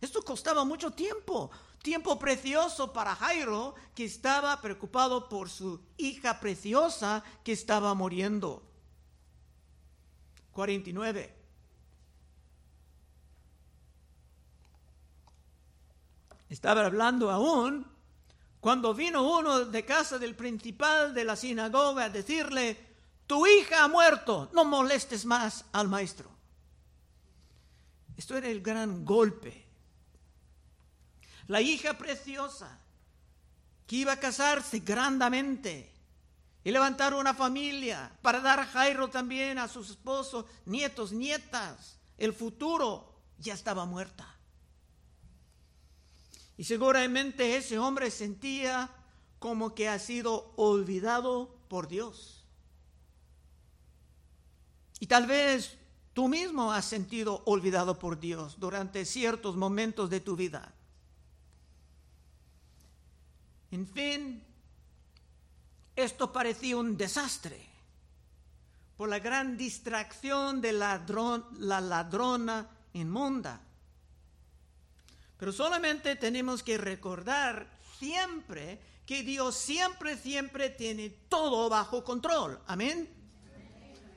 esto 0.00 0.22
costaba 0.22 0.64
mucho 0.64 0.90
tiempo, 0.92 1.50
tiempo 1.82 2.18
precioso 2.18 2.92
para 2.92 3.14
Jairo, 3.14 3.74
que 3.94 4.04
estaba 4.04 4.60
preocupado 4.60 5.28
por 5.28 5.48
su 5.48 5.80
hija 5.96 6.40
preciosa 6.40 7.22
que 7.44 7.52
estaba 7.52 7.94
muriendo. 7.94 8.62
49. 10.52 11.36
Estaba 16.48 16.84
hablando 16.84 17.30
aún 17.30 17.86
cuando 18.58 18.92
vino 18.92 19.22
uno 19.22 19.66
de 19.66 19.84
casa 19.84 20.18
del 20.18 20.34
principal 20.34 21.14
de 21.14 21.24
la 21.24 21.36
sinagoga 21.36 22.04
a 22.04 22.10
decirle, 22.10 22.89
tu 23.30 23.46
hija 23.46 23.84
ha 23.84 23.86
muerto, 23.86 24.50
no 24.52 24.64
molestes 24.64 25.24
más 25.24 25.64
al 25.70 25.86
maestro. 25.86 26.28
Esto 28.16 28.36
era 28.36 28.48
el 28.48 28.60
gran 28.60 29.04
golpe. 29.04 29.68
La 31.46 31.60
hija 31.60 31.96
preciosa 31.96 32.80
que 33.86 33.94
iba 33.94 34.14
a 34.14 34.18
casarse 34.18 34.80
grandamente 34.80 35.94
y 36.64 36.72
levantar 36.72 37.14
una 37.14 37.32
familia 37.32 38.10
para 38.20 38.40
dar 38.40 38.58
a 38.58 38.66
Jairo 38.66 39.10
también 39.10 39.60
a 39.60 39.68
sus 39.68 39.90
esposos, 39.90 40.44
nietos, 40.64 41.12
nietas, 41.12 42.00
el 42.18 42.34
futuro, 42.34 43.14
ya 43.38 43.54
estaba 43.54 43.84
muerta. 43.84 44.26
Y 46.56 46.64
seguramente 46.64 47.56
ese 47.56 47.78
hombre 47.78 48.10
sentía 48.10 48.90
como 49.38 49.72
que 49.76 49.88
ha 49.88 50.00
sido 50.00 50.52
olvidado 50.56 51.54
por 51.68 51.86
Dios. 51.86 52.39
Y 55.00 55.06
tal 55.06 55.26
vez 55.26 55.76
tú 56.12 56.28
mismo 56.28 56.72
has 56.72 56.84
sentido 56.84 57.42
olvidado 57.46 57.98
por 57.98 58.20
Dios 58.20 58.60
durante 58.60 59.04
ciertos 59.04 59.56
momentos 59.56 60.10
de 60.10 60.20
tu 60.20 60.36
vida. 60.36 60.72
En 63.70 63.86
fin, 63.86 64.44
esto 65.96 66.32
parecía 66.32 66.76
un 66.76 66.96
desastre 66.96 67.66
por 68.96 69.08
la 69.08 69.18
gran 69.18 69.56
distracción 69.56 70.60
de 70.60 70.72
la 70.72 71.80
ladrona 71.80 72.68
inmunda. 72.92 73.60
Pero 75.38 75.52
solamente 75.52 76.16
tenemos 76.16 76.62
que 76.62 76.76
recordar 76.76 77.66
siempre 77.98 78.78
que 79.06 79.22
Dios 79.22 79.56
siempre, 79.56 80.18
siempre 80.18 80.68
tiene 80.68 81.08
todo 81.28 81.70
bajo 81.70 82.04
control. 82.04 82.60
Amén. 82.66 83.19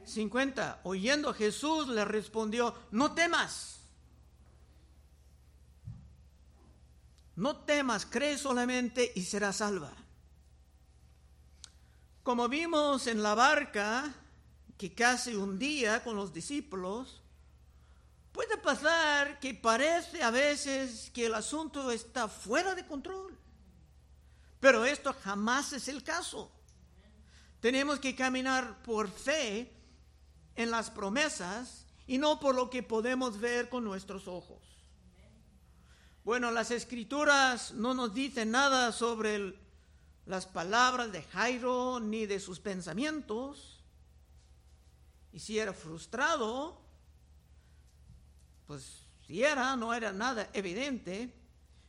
50. 0.05 0.81
Oyendo 0.83 1.33
Jesús 1.33 1.87
le 1.87 2.05
respondió, 2.05 2.75
no 2.91 3.13
temas. 3.13 3.79
No 7.35 7.57
temas, 7.57 8.05
cree 8.05 8.37
solamente 8.37 9.11
y 9.15 9.23
serás 9.23 9.57
salva. 9.57 9.91
Como 12.21 12.47
vimos 12.47 13.07
en 13.07 13.23
la 13.23 13.35
barca 13.35 14.13
que 14.77 14.93
casi 14.93 15.35
un 15.35 15.57
día 15.57 16.03
con 16.03 16.15
los 16.15 16.33
discípulos, 16.33 17.21
puede 18.31 18.57
pasar 18.57 19.39
que 19.39 19.53
parece 19.53 20.23
a 20.23 20.31
veces 20.31 21.09
que 21.11 21.25
el 21.25 21.33
asunto 21.33 21.91
está 21.91 22.27
fuera 22.27 22.75
de 22.75 22.85
control. 22.85 23.37
Pero 24.59 24.85
esto 24.85 25.13
jamás 25.23 25.73
es 25.73 25.87
el 25.87 26.03
caso. 26.03 26.51
Tenemos 27.59 27.99
que 27.99 28.15
caminar 28.15 28.81
por 28.83 29.09
fe 29.09 29.71
en 30.55 30.71
las 30.71 30.89
promesas 30.89 31.85
y 32.07 32.17
no 32.17 32.39
por 32.39 32.55
lo 32.55 32.69
que 32.69 32.83
podemos 32.83 33.39
ver 33.39 33.69
con 33.69 33.83
nuestros 33.83 34.27
ojos. 34.27 34.61
Bueno, 36.23 36.51
las 36.51 36.71
escrituras 36.71 37.73
no 37.73 37.93
nos 37.93 38.13
dicen 38.13 38.51
nada 38.51 38.91
sobre 38.91 39.59
las 40.25 40.45
palabras 40.45 41.11
de 41.11 41.21
Jairo 41.23 41.99
ni 41.99 42.25
de 42.25 42.39
sus 42.39 42.59
pensamientos. 42.59 43.81
Y 45.33 45.39
si 45.39 45.59
era 45.59 45.73
frustrado, 45.73 46.79
pues 48.67 49.05
si 49.27 49.43
era, 49.43 49.75
no 49.75 49.93
era 49.93 50.13
nada 50.13 50.49
evidente, 50.53 51.33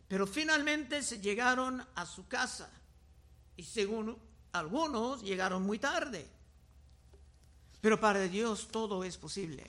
pero 0.09 0.27
finalmente 0.27 1.03
se 1.03 1.21
llegaron 1.21 1.87
a 1.95 2.07
su 2.07 2.27
casa 2.27 2.71
y 3.57 3.65
según 3.65 4.19
algunos 4.53 5.23
llegaron 5.23 5.63
muy 5.63 5.79
tarde. 5.79 6.29
Pero 7.85 8.01
para 8.01 8.21
Dios 8.21 8.69
todo 8.69 9.05
es 9.05 9.19
posible. 9.19 9.67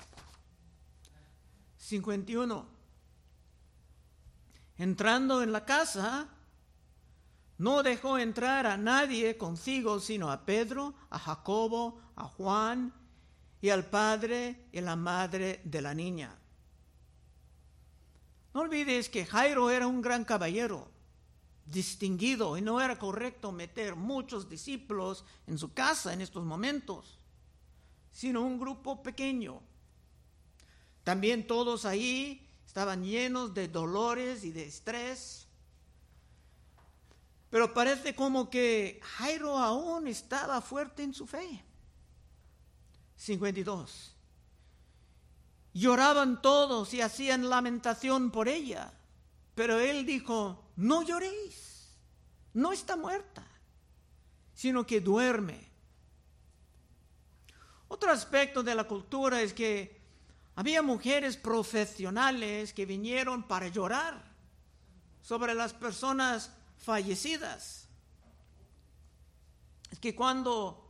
51. 1.77 2.65
Entrando 4.77 5.43
en 5.43 5.51
la 5.51 5.65
casa, 5.65 6.29
no 7.57 7.83
dejó 7.83 8.17
entrar 8.17 8.67
a 8.67 8.77
nadie 8.77 9.37
consigo, 9.37 9.99
sino 9.99 10.31
a 10.31 10.45
Pedro, 10.45 10.93
a 11.09 11.19
Jacobo, 11.19 11.99
a 12.15 12.23
Juan 12.23 12.93
y 13.59 13.69
al 13.69 13.85
padre 13.89 14.69
y 14.71 14.79
la 14.79 14.95
madre 14.95 15.59
de 15.65 15.81
la 15.81 15.93
niña. 15.93 16.39
No 18.53 18.61
olvides 18.61 19.09
que 19.09 19.25
Jairo 19.25 19.69
era 19.69 19.87
un 19.87 20.01
gran 20.01 20.23
caballero, 20.23 20.87
distinguido, 21.65 22.55
y 22.55 22.61
no 22.61 22.79
era 22.79 22.97
correcto 22.97 23.51
meter 23.51 23.97
muchos 23.97 24.47
discípulos 24.47 25.25
en 25.47 25.57
su 25.57 25.73
casa 25.73 26.13
en 26.13 26.21
estos 26.21 26.45
momentos 26.45 27.19
sino 28.15 28.43
un 28.43 28.57
grupo 28.57 29.03
pequeño. 29.03 29.61
También 31.03 31.45
todos 31.45 31.83
ahí 31.83 32.47
estaban 32.65 33.03
llenos 33.03 33.53
de 33.53 33.67
dolores 33.67 34.45
y 34.45 34.51
de 34.51 34.63
estrés. 34.63 35.49
Pero 37.49 37.73
parece 37.73 38.15
como 38.15 38.49
que 38.49 39.01
Jairo 39.03 39.57
aún 39.57 40.07
estaba 40.07 40.61
fuerte 40.61 41.03
en 41.03 41.13
su 41.13 41.27
fe. 41.27 41.61
52. 43.17 44.15
Lloraban 45.73 46.41
todos 46.41 46.93
y 46.93 47.01
hacían 47.01 47.49
lamentación 47.49 48.31
por 48.31 48.47
ella. 48.47 48.93
Pero 49.55 49.81
él 49.81 50.05
dijo, 50.05 50.71
no 50.77 51.03
lloréis, 51.03 51.97
no 52.53 52.71
está 52.71 52.95
muerta, 52.95 53.45
sino 54.53 54.87
que 54.87 55.01
duerme. 55.01 55.74
Otro 57.95 58.11
aspecto 58.11 58.61
de 58.61 58.75
la 58.75 58.83
cultura 58.83 59.41
es 59.41 59.53
que 59.53 59.95
Había 60.57 60.81
mujeres 60.81 61.35
profesionales 61.35 62.71
que 62.71 62.85
vinieron 62.85 63.43
para 63.43 63.67
llorar 63.67 64.23
sobre 65.21 65.53
las 65.53 65.73
personas 65.73 66.49
fallecidas. 66.77 67.89
Es 69.91 69.99
que 69.99 70.15
cuando 70.15 70.89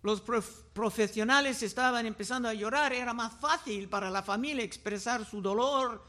los 0.00 0.22
profesionales 0.22 1.62
estaban 1.62 2.06
empezando 2.06 2.48
a 2.48 2.54
llorar, 2.54 2.94
era 2.94 3.12
más 3.12 3.34
fácil 3.38 3.90
para 3.90 4.10
la 4.10 4.22
familia 4.22 4.64
expresar 4.64 5.26
su 5.26 5.42
dolor 5.42 6.02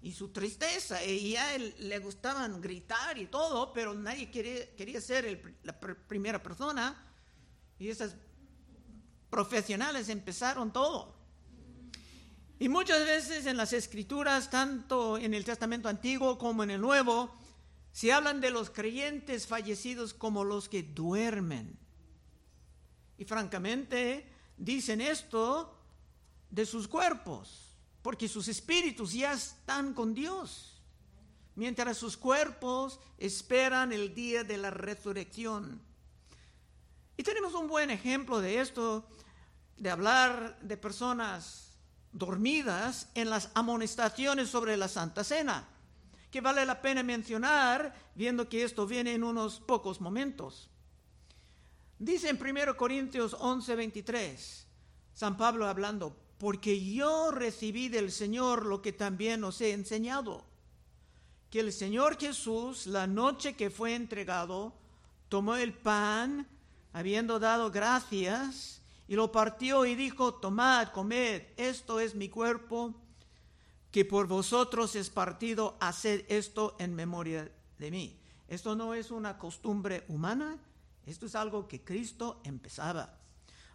y 0.00 0.12
su 0.12 0.28
tristeza. 0.28 1.02
Y 1.02 1.34
a 1.34 1.56
él 1.56 1.74
le 1.80 1.98
gustaban 1.98 2.60
gritar 2.60 3.18
y 3.18 3.26
todo, 3.26 3.72
pero 3.72 3.94
nadie 3.94 4.30
quería, 4.30 4.76
quería 4.76 5.00
ser 5.00 5.56
la 5.64 5.76
primera 5.80 6.40
persona. 6.40 7.07
Y 7.78 7.88
esas 7.88 8.16
profesionales 9.30 10.08
empezaron 10.08 10.72
todo. 10.72 11.14
Y 12.58 12.68
muchas 12.68 13.04
veces 13.04 13.46
en 13.46 13.56
las 13.56 13.72
escrituras, 13.72 14.50
tanto 14.50 15.16
en 15.16 15.32
el 15.32 15.44
Testamento 15.44 15.88
Antiguo 15.88 16.38
como 16.38 16.64
en 16.64 16.70
el 16.70 16.80
Nuevo, 16.80 17.32
se 17.92 18.12
hablan 18.12 18.40
de 18.40 18.50
los 18.50 18.70
creyentes 18.70 19.46
fallecidos 19.46 20.12
como 20.12 20.44
los 20.44 20.68
que 20.68 20.82
duermen. 20.82 21.78
Y 23.16 23.24
francamente 23.24 24.28
dicen 24.56 25.00
esto 25.00 25.76
de 26.50 26.66
sus 26.66 26.88
cuerpos, 26.88 27.76
porque 28.02 28.28
sus 28.28 28.48
espíritus 28.48 29.12
ya 29.12 29.32
están 29.32 29.94
con 29.94 30.14
Dios, 30.14 30.82
mientras 31.54 31.96
sus 31.96 32.16
cuerpos 32.16 32.98
esperan 33.18 33.92
el 33.92 34.14
día 34.14 34.44
de 34.44 34.56
la 34.58 34.70
resurrección. 34.70 35.87
Y 37.18 37.24
tenemos 37.24 37.52
un 37.54 37.66
buen 37.66 37.90
ejemplo 37.90 38.40
de 38.40 38.60
esto 38.60 39.04
de 39.76 39.90
hablar 39.90 40.56
de 40.60 40.76
personas 40.76 41.76
dormidas 42.12 43.08
en 43.16 43.28
las 43.28 43.50
amonestaciones 43.54 44.48
sobre 44.48 44.76
la 44.76 44.86
Santa 44.86 45.24
Cena, 45.24 45.66
que 46.30 46.40
vale 46.40 46.64
la 46.64 46.80
pena 46.80 47.02
mencionar 47.02 47.92
viendo 48.14 48.48
que 48.48 48.62
esto 48.62 48.86
viene 48.86 49.14
en 49.14 49.24
unos 49.24 49.58
pocos 49.58 50.00
momentos. 50.00 50.70
Dice 51.98 52.28
en 52.28 52.40
1 52.40 52.76
Corintios 52.76 53.34
11, 53.36 53.74
23, 53.74 54.66
San 55.12 55.36
Pablo 55.36 55.66
hablando, 55.66 56.16
porque 56.38 56.80
yo 56.80 57.32
recibí 57.32 57.88
del 57.88 58.12
Señor 58.12 58.64
lo 58.64 58.80
que 58.80 58.92
también 58.92 59.42
os 59.42 59.60
he 59.60 59.72
enseñado, 59.72 60.44
que 61.50 61.58
el 61.58 61.72
Señor 61.72 62.16
Jesús, 62.16 62.86
la 62.86 63.08
noche 63.08 63.54
que 63.54 63.70
fue 63.70 63.96
entregado, 63.96 64.72
tomó 65.28 65.56
el 65.56 65.74
pan, 65.74 66.46
habiendo 66.92 67.38
dado 67.38 67.70
gracias, 67.70 68.82
y 69.08 69.16
lo 69.16 69.32
partió 69.32 69.86
y 69.86 69.94
dijo, 69.94 70.34
tomad, 70.34 70.88
comed, 70.88 71.42
esto 71.56 71.98
es 71.98 72.14
mi 72.14 72.28
cuerpo, 72.28 72.94
que 73.90 74.04
por 74.04 74.26
vosotros 74.26 74.94
es 74.96 75.08
partido, 75.08 75.76
haced 75.80 76.26
esto 76.28 76.76
en 76.78 76.94
memoria 76.94 77.50
de 77.78 77.90
mí. 77.90 78.20
Esto 78.48 78.76
no 78.76 78.94
es 78.94 79.10
una 79.10 79.38
costumbre 79.38 80.04
humana, 80.08 80.58
esto 81.06 81.24
es 81.26 81.34
algo 81.34 81.66
que 81.66 81.82
Cristo 81.82 82.40
empezaba. 82.44 83.14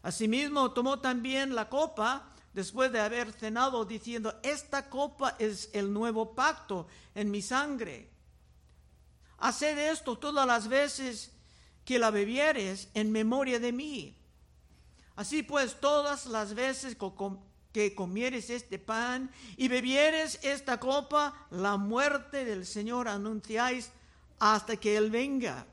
Asimismo, 0.03 0.71
tomó 0.71 0.99
también 0.99 1.55
la 1.55 1.67
copa 1.67 2.29
después 2.53 2.91
de 2.91 2.99
haber 2.99 3.31
cenado, 3.33 3.85
diciendo, 3.85 4.39
esta 4.43 4.89
copa 4.89 5.35
es 5.39 5.71
el 5.73 5.91
nuevo 5.91 6.35
pacto 6.35 6.87
en 7.15 7.31
mi 7.31 7.41
sangre. 7.41 8.11
Haced 9.39 9.77
esto 9.77 10.17
todas 10.17 10.45
las 10.45 10.67
veces 10.67 11.32
que 11.85 11.99
la 11.99 12.11
bebieres 12.11 12.89
en 12.93 13.11
memoria 13.11 13.59
de 13.59 13.71
mí. 13.71 14.15
Así 15.15 15.43
pues, 15.43 15.79
todas 15.79 16.25
las 16.25 16.53
veces 16.53 16.97
que 17.71 17.95
comieres 17.95 18.49
este 18.49 18.79
pan 18.79 19.31
y 19.57 19.67
bebieres 19.67 20.39
esta 20.43 20.79
copa, 20.79 21.47
la 21.51 21.77
muerte 21.77 22.45
del 22.45 22.65
Señor 22.65 23.07
anunciáis 23.07 23.91
hasta 24.39 24.77
que 24.77 24.97
Él 24.97 25.09
venga. 25.09 25.65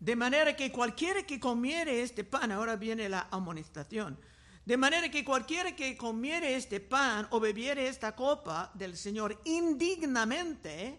De 0.00 0.16
manera 0.16 0.54
que 0.54 0.70
cualquiera 0.70 1.22
que 1.22 1.40
comiere 1.40 2.02
este 2.02 2.24
pan, 2.24 2.52
ahora 2.52 2.76
viene 2.76 3.08
la 3.08 3.28
amonestación, 3.30 4.18
de 4.66 4.76
manera 4.76 5.10
que 5.10 5.24
cualquiera 5.24 5.74
que 5.74 5.96
comiere 5.96 6.56
este 6.56 6.80
pan 6.80 7.26
o 7.30 7.40
bebiere 7.40 7.88
esta 7.88 8.14
copa 8.14 8.70
del 8.74 8.96
Señor 8.96 9.40
indignamente, 9.44 10.98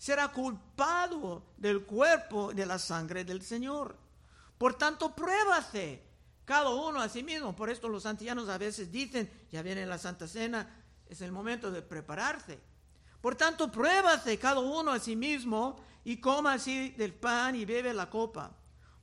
será 0.00 0.28
culpado 0.28 1.42
del 1.58 1.84
cuerpo 1.84 2.54
de 2.54 2.64
la 2.64 2.78
sangre 2.78 3.22
del 3.22 3.42
Señor. 3.42 3.94
Por 4.56 4.72
tanto, 4.72 5.14
pruébase 5.14 6.02
cada 6.46 6.70
uno 6.70 7.02
a 7.02 7.08
sí 7.10 7.22
mismo. 7.22 7.54
Por 7.54 7.68
esto 7.68 7.86
los 7.86 8.04
santianos 8.04 8.48
a 8.48 8.56
veces 8.56 8.90
dicen, 8.90 9.30
ya 9.52 9.60
viene 9.60 9.84
la 9.84 9.98
Santa 9.98 10.26
Cena, 10.26 10.74
es 11.06 11.20
el 11.20 11.32
momento 11.32 11.70
de 11.70 11.82
prepararse. 11.82 12.58
Por 13.20 13.36
tanto, 13.36 13.70
pruébase 13.70 14.38
cada 14.38 14.60
uno 14.60 14.90
a 14.90 14.98
sí 14.98 15.16
mismo 15.16 15.76
y 16.02 16.16
coma 16.16 16.54
así 16.54 16.92
del 16.92 17.12
pan 17.12 17.54
y 17.54 17.66
bebe 17.66 17.92
la 17.92 18.08
copa. 18.08 18.56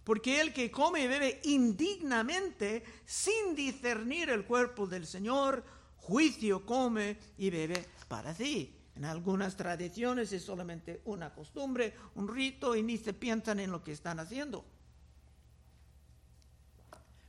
Porque 0.04 0.42
el 0.42 0.52
que 0.52 0.72
come 0.72 1.02
y 1.02 1.08
bebe 1.08 1.42
indignamente, 1.44 2.84
sin 3.06 3.54
discernir 3.54 4.32
el 4.32 4.46
cuerpo 4.46 4.88
del 4.88 5.06
Señor, 5.06 5.64
juicio 5.98 6.66
come 6.66 7.20
y 7.38 7.52
bebe 7.52 7.86
para 8.08 8.34
sí. 8.34 8.77
En 8.98 9.06
algunas 9.06 9.56
tradiciones 9.56 10.34
es 10.34 10.44
solamente 10.44 11.04
una 11.06 11.32
costumbre, 11.32 11.94
un 12.16 12.28
rito 12.28 12.76
y 12.76 12.82
ni 12.82 12.98
se 12.98 13.14
piensan 13.14 13.60
en 13.60 13.70
lo 13.70 13.84
que 13.84 13.92
están 13.92 14.20
haciendo. 14.20 14.66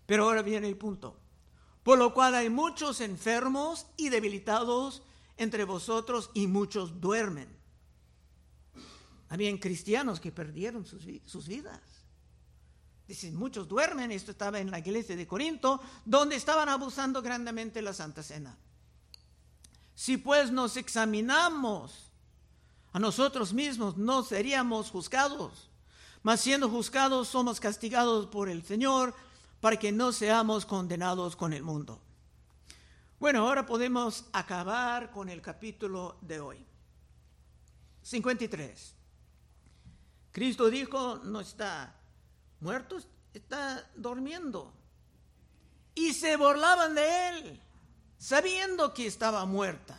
Pero 0.06 0.24
ahora 0.24 0.40
viene 0.40 0.66
el 0.66 0.78
punto. 0.78 1.20
Por 1.82 1.98
lo 1.98 2.14
cual 2.14 2.34
hay 2.36 2.48
muchos 2.48 3.02
enfermos 3.02 3.86
y 3.98 4.08
debilitados 4.08 5.02
entre 5.36 5.64
vosotros 5.64 6.30
y 6.32 6.46
muchos 6.46 7.02
duermen. 7.02 7.54
Habían 9.28 9.58
cristianos 9.58 10.20
que 10.20 10.32
perdieron 10.32 10.86
sus, 10.86 11.04
sus 11.26 11.48
vidas. 11.48 11.82
Dicen, 13.06 13.36
muchos 13.36 13.68
duermen. 13.68 14.10
Esto 14.10 14.30
estaba 14.30 14.58
en 14.58 14.70
la 14.70 14.78
iglesia 14.78 15.16
de 15.16 15.26
Corinto, 15.26 15.82
donde 16.06 16.36
estaban 16.36 16.70
abusando 16.70 17.20
grandemente 17.20 17.82
la 17.82 17.92
Santa 17.92 18.22
Cena. 18.22 18.56
Si 19.98 20.16
pues 20.16 20.52
nos 20.52 20.76
examinamos 20.76 22.12
a 22.92 23.00
nosotros 23.00 23.52
mismos, 23.52 23.96
no 23.96 24.22
seríamos 24.22 24.92
juzgados. 24.92 25.72
Mas 26.22 26.40
siendo 26.40 26.70
juzgados, 26.70 27.26
somos 27.26 27.58
castigados 27.58 28.26
por 28.26 28.48
el 28.48 28.62
Señor 28.62 29.12
para 29.60 29.76
que 29.76 29.90
no 29.90 30.12
seamos 30.12 30.64
condenados 30.66 31.34
con 31.34 31.52
el 31.52 31.64
mundo. 31.64 32.00
Bueno, 33.18 33.40
ahora 33.40 33.66
podemos 33.66 34.26
acabar 34.32 35.10
con 35.10 35.28
el 35.28 35.42
capítulo 35.42 36.16
de 36.20 36.38
hoy. 36.38 36.64
53. 38.02 38.94
Cristo 40.30 40.70
dijo, 40.70 41.16
no 41.24 41.40
está 41.40 41.92
muerto, 42.60 42.98
está 43.34 43.84
durmiendo. 43.96 44.72
Y 45.96 46.14
se 46.14 46.36
burlaban 46.36 46.94
de 46.94 47.28
él, 47.30 47.62
sabiendo 48.18 48.92
que 48.92 49.06
estaba 49.06 49.44
muerta. 49.46 49.98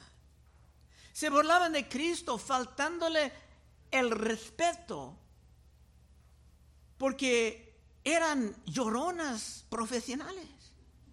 Se 1.14 1.30
burlaban 1.30 1.74
de 1.74 1.88
Cristo, 1.88 2.38
faltándole 2.38 3.32
el 3.92 4.12
respeto, 4.12 5.18
porque 6.98 7.78
eran 8.04 8.56
lloronas 8.66 9.66
profesionales, 9.70 10.48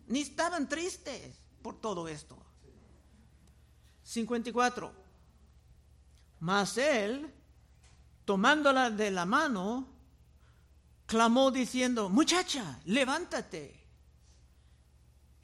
ni 0.08 0.20
estaban 0.20 0.68
tristes 0.68 1.36
por 1.62 1.80
todo 1.80 2.08
esto. 2.08 2.36
54. 4.02 4.92
Mas 6.40 6.76
él, 6.78 7.32
tomándola 8.24 8.90
de 8.90 9.10
la 9.10 9.24
mano, 9.24 9.88
clamó 11.06 11.50
diciendo, 11.50 12.08
muchacha, 12.08 12.80
levántate. 12.84 13.85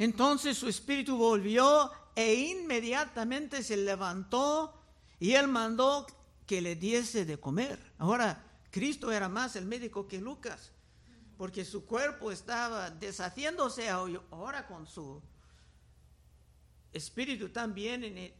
Entonces 0.02 0.58
su 0.58 0.66
espíritu 0.66 1.16
volvió 1.16 1.92
e 2.16 2.34
inmediatamente 2.34 3.62
se 3.62 3.76
levantó 3.76 4.82
y 5.20 5.34
él 5.34 5.46
mandó 5.46 6.08
que 6.44 6.60
le 6.60 6.74
diese 6.74 7.24
de 7.24 7.38
comer. 7.38 7.78
Ahora, 7.98 8.44
Cristo 8.72 9.12
era 9.12 9.28
más 9.28 9.54
el 9.54 9.64
médico 9.64 10.08
que 10.08 10.20
Lucas 10.20 10.72
porque 11.38 11.64
su 11.64 11.86
cuerpo 11.86 12.32
estaba 12.32 12.90
deshaciéndose 12.90 13.88
ahora 13.90 14.66
con 14.66 14.88
su 14.88 15.22
espíritu 16.92 17.50
también 17.50 18.02
e, 18.02 18.34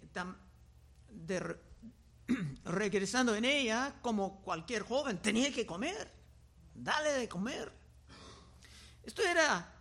regresando 2.64 3.36
en 3.36 3.44
ella 3.44 3.94
como 4.02 4.42
cualquier 4.42 4.82
joven, 4.82 5.22
tenía 5.22 5.52
que 5.52 5.64
comer, 5.64 6.12
dale 6.74 7.12
de 7.12 7.28
comer. 7.28 7.72
Esto 9.04 9.22
era 9.22 9.71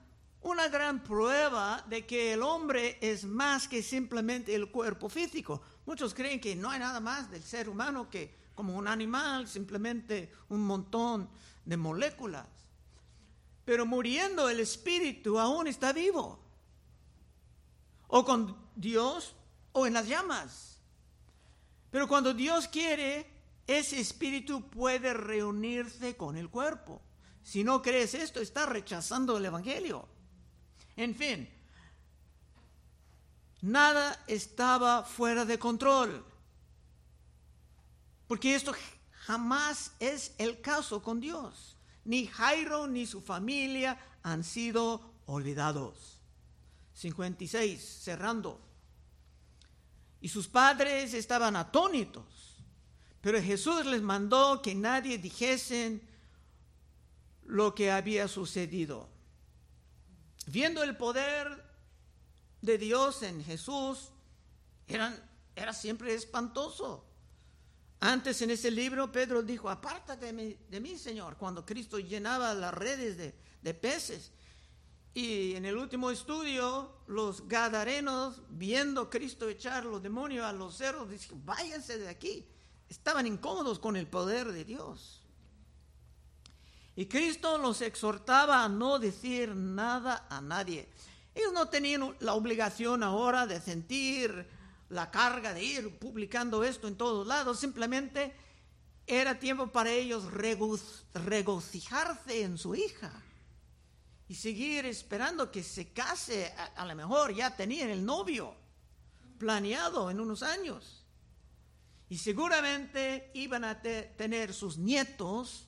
una 0.43 0.67
gran 0.69 1.03
prueba 1.03 1.83
de 1.87 2.05
que 2.05 2.33
el 2.33 2.41
hombre 2.41 2.97
es 3.01 3.23
más 3.23 3.67
que 3.67 3.83
simplemente 3.83 4.55
el 4.55 4.71
cuerpo 4.71 5.07
físico. 5.09 5.61
Muchos 5.85 6.13
creen 6.13 6.39
que 6.39 6.55
no 6.55 6.69
hay 6.69 6.79
nada 6.79 6.99
más 6.99 7.29
del 7.29 7.43
ser 7.43 7.69
humano 7.69 8.09
que 8.09 8.39
como 8.55 8.75
un 8.75 8.87
animal, 8.87 9.47
simplemente 9.47 10.31
un 10.49 10.65
montón 10.65 11.29
de 11.65 11.77
moléculas. 11.77 12.47
pero 13.63 13.85
muriendo 13.85 14.49
el 14.49 14.59
espíritu 14.59 15.39
aún 15.39 15.67
está 15.67 15.93
vivo. 15.93 16.39
O 18.07 18.25
con 18.25 18.57
Dios 18.75 19.35
o 19.71 19.85
en 19.85 19.93
las 19.93 20.07
llamas. 20.07 20.79
Pero 21.89 22.07
cuando 22.07 22.33
Dios 22.33 22.67
quiere, 22.67 23.25
ese 23.67 23.99
espíritu 23.99 24.69
puede 24.69 25.13
reunirse 25.13 26.17
con 26.17 26.35
el 26.35 26.49
cuerpo. 26.49 27.01
Si 27.43 27.63
no 27.63 27.81
crees 27.81 28.13
esto, 28.13 28.41
estás 28.41 28.67
rechazando 28.67 29.37
el 29.37 29.45
Evangelio. 29.45 30.07
En 31.01 31.15
fin, 31.15 31.49
nada 33.61 34.23
estaba 34.27 35.01
fuera 35.01 35.45
de 35.45 35.57
control. 35.57 36.23
Porque 38.27 38.53
esto 38.53 38.71
jamás 39.25 39.93
es 39.99 40.35
el 40.37 40.61
caso 40.61 41.01
con 41.01 41.19
Dios. 41.19 41.75
Ni 42.05 42.27
Jairo 42.27 42.85
ni 42.85 43.07
su 43.07 43.19
familia 43.19 43.97
han 44.21 44.43
sido 44.43 45.01
olvidados. 45.25 46.19
56, 46.93 47.81
cerrando. 47.81 48.61
Y 50.21 50.29
sus 50.29 50.47
padres 50.47 51.15
estaban 51.15 51.55
atónitos. 51.55 52.61
Pero 53.21 53.41
Jesús 53.41 53.87
les 53.87 54.03
mandó 54.03 54.61
que 54.61 54.75
nadie 54.75 55.17
dijesen 55.17 55.99
lo 57.43 57.73
que 57.73 57.89
había 57.89 58.27
sucedido. 58.27 59.10
Viendo 60.51 60.83
el 60.83 60.97
poder 60.97 61.63
de 62.61 62.77
Dios 62.77 63.23
en 63.23 63.41
Jesús, 63.41 64.09
eran, 64.85 65.17
era 65.55 65.71
siempre 65.71 66.13
espantoso. 66.13 67.05
Antes 68.01 68.41
en 68.41 68.51
ese 68.51 68.69
libro 68.69 69.09
Pedro 69.13 69.43
dijo, 69.43 69.69
apártate 69.69 70.33
de 70.33 70.79
mí, 70.81 70.97
Señor, 70.97 71.37
cuando 71.37 71.65
Cristo 71.65 71.99
llenaba 71.99 72.53
las 72.53 72.73
redes 72.73 73.15
de, 73.15 73.33
de 73.61 73.73
peces. 73.73 74.33
Y 75.13 75.55
en 75.55 75.63
el 75.63 75.77
último 75.77 76.11
estudio, 76.11 76.97
los 77.07 77.47
gadarenos, 77.47 78.41
viendo 78.49 79.03
a 79.03 79.09
Cristo 79.09 79.47
echar 79.47 79.85
los 79.85 80.03
demonios 80.03 80.43
a 80.43 80.51
los 80.51 80.75
cerros, 80.75 81.09
dijeron, 81.09 81.45
váyanse 81.45 81.97
de 81.97 82.09
aquí. 82.09 82.45
Estaban 82.89 83.25
incómodos 83.25 83.79
con 83.79 83.95
el 83.95 84.05
poder 84.05 84.51
de 84.51 84.65
Dios. 84.65 85.20
Y 87.01 87.07
Cristo 87.07 87.57
los 87.57 87.81
exhortaba 87.81 88.63
a 88.63 88.69
no 88.69 88.99
decir 88.99 89.55
nada 89.55 90.27
a 90.29 90.39
nadie. 90.39 90.87
Ellos 91.33 91.51
no 91.51 91.67
tenían 91.67 92.15
la 92.19 92.35
obligación 92.35 93.01
ahora 93.01 93.47
de 93.47 93.59
sentir 93.59 94.47
la 94.89 95.09
carga 95.09 95.51
de 95.51 95.63
ir 95.63 95.97
publicando 95.97 96.63
esto 96.63 96.87
en 96.87 96.95
todos 96.95 97.25
lados, 97.25 97.59
simplemente 97.59 98.35
era 99.07 99.39
tiempo 99.39 99.71
para 99.71 99.89
ellos 99.89 100.31
regocijarse 100.31 102.43
en 102.43 102.59
su 102.59 102.75
hija 102.75 103.11
y 104.27 104.35
seguir 104.35 104.85
esperando 104.85 105.49
que 105.49 105.63
se 105.63 105.93
case, 105.93 106.53
a, 106.75 106.85
lo 106.85 106.95
mejor 106.95 107.33
ya 107.33 107.55
tenían 107.55 107.89
el 107.89 108.05
novio 108.05 108.53
planeado 109.39 110.11
en 110.11 110.19
unos 110.19 110.43
años. 110.43 111.03
Y 112.09 112.19
seguramente 112.19 113.31
iban 113.33 113.63
a 113.63 113.81
tener 113.81 114.53
sus 114.53 114.77
nietos 114.77 115.65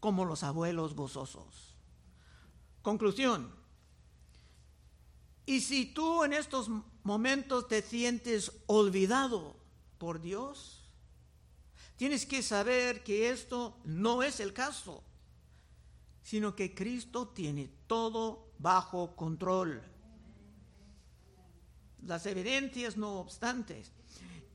como 0.00 0.24
los 0.24 0.42
abuelos 0.42 0.94
gozosos. 0.94 1.74
Conclusión. 2.82 3.54
Y 5.46 5.60
si 5.60 5.86
tú 5.86 6.24
en 6.24 6.32
estos 6.32 6.68
momentos 7.04 7.68
te 7.68 7.82
sientes 7.82 8.52
olvidado 8.66 9.56
por 9.98 10.20
Dios, 10.20 10.82
tienes 11.96 12.26
que 12.26 12.42
saber 12.42 13.04
que 13.04 13.30
esto 13.30 13.78
no 13.84 14.22
es 14.22 14.40
el 14.40 14.52
caso, 14.52 15.04
sino 16.22 16.56
que 16.56 16.74
Cristo 16.74 17.28
tiene 17.28 17.70
todo 17.86 18.50
bajo 18.58 19.14
control. 19.14 19.82
Las 22.04 22.26
evidencias 22.26 22.96
no 22.96 23.20
obstante. 23.20 23.84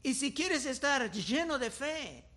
Y 0.04 0.14
si 0.14 0.34
quieres 0.34 0.66
estar 0.66 1.12
lleno 1.12 1.58
de 1.58 1.72
fe, 1.72 2.31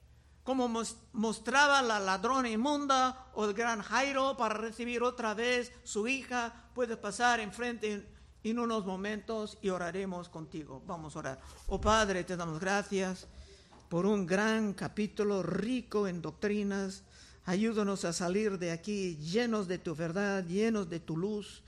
como 0.44 0.70
mostraba 1.12 1.80
la 1.80 1.98
ladrona 1.98 2.50
inmunda 2.50 3.30
o 3.35 3.46
el 3.46 3.54
gran 3.54 3.80
Jairo 3.80 4.37
para 4.37 4.54
recibir 4.54 5.02
otra 5.02 5.33
vez 5.33 5.72
su 5.85 6.07
hija, 6.07 6.68
puedes 6.74 6.98
pasar 6.98 7.40
enfrente 7.40 8.07
en 8.44 8.59
unos 8.59 8.85
momentos 8.85 9.57
y 9.62 9.70
oraremos 9.70 10.28
contigo. 10.28 10.83
Vamos 10.87 11.16
a 11.16 11.20
orar. 11.20 11.40
Oh 11.66 11.80
Padre, 11.80 12.24
te 12.24 12.37
damos 12.37 12.61
gracias 12.61 13.26
por 13.88 14.04
un 14.04 14.26
gran 14.26 14.74
capítulo 14.74 15.42
rico 15.42 16.07
en 16.07 16.20
doctrinas. 16.20 17.04
Ayúdanos 17.46 18.04
a 18.04 18.12
salir 18.12 18.59
de 18.59 18.70
aquí 18.70 19.16
llenos 19.16 19.66
de 19.66 19.78
tu 19.78 19.94
verdad, 19.94 20.44
llenos 20.44 20.90
de 20.90 21.00
tu 21.00 21.16
luz 21.16 21.62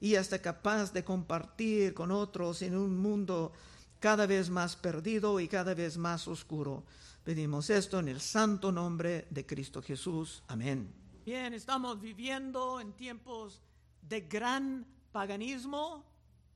y 0.00 0.16
hasta 0.16 0.40
capaz 0.40 0.94
de 0.94 1.04
compartir 1.04 1.92
con 1.92 2.10
otros 2.10 2.62
en 2.62 2.78
un 2.78 2.96
mundo 2.96 3.52
cada 4.00 4.26
vez 4.26 4.48
más 4.48 4.74
perdido 4.74 5.38
y 5.38 5.48
cada 5.48 5.74
vez 5.74 5.98
más 5.98 6.26
oscuro. 6.28 6.82
Pedimos 7.24 7.70
esto 7.70 8.00
en 8.00 8.08
el 8.08 8.20
santo 8.20 8.72
nombre 8.72 9.28
de 9.30 9.46
Cristo 9.46 9.80
Jesús. 9.80 10.42
Amén. 10.48 10.92
Bien, 11.24 11.54
estamos 11.54 12.00
viviendo 12.00 12.80
en 12.80 12.94
tiempos 12.94 13.62
de 14.00 14.22
gran 14.22 14.84
paganismo, 15.12 16.04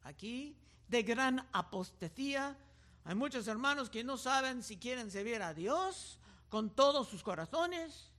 aquí 0.02 0.56
de 0.88 1.04
gran 1.04 1.46
apostasía. 1.52 2.58
Hay 3.04 3.14
muchos 3.14 3.46
hermanos 3.46 3.90
que 3.90 4.02
no 4.02 4.16
saben 4.18 4.64
si 4.64 4.76
quieren 4.76 5.08
servir 5.08 5.40
a 5.40 5.54
Dios 5.54 6.18
con 6.48 6.70
todos 6.70 7.06
sus 7.06 7.22
corazones 7.22 8.10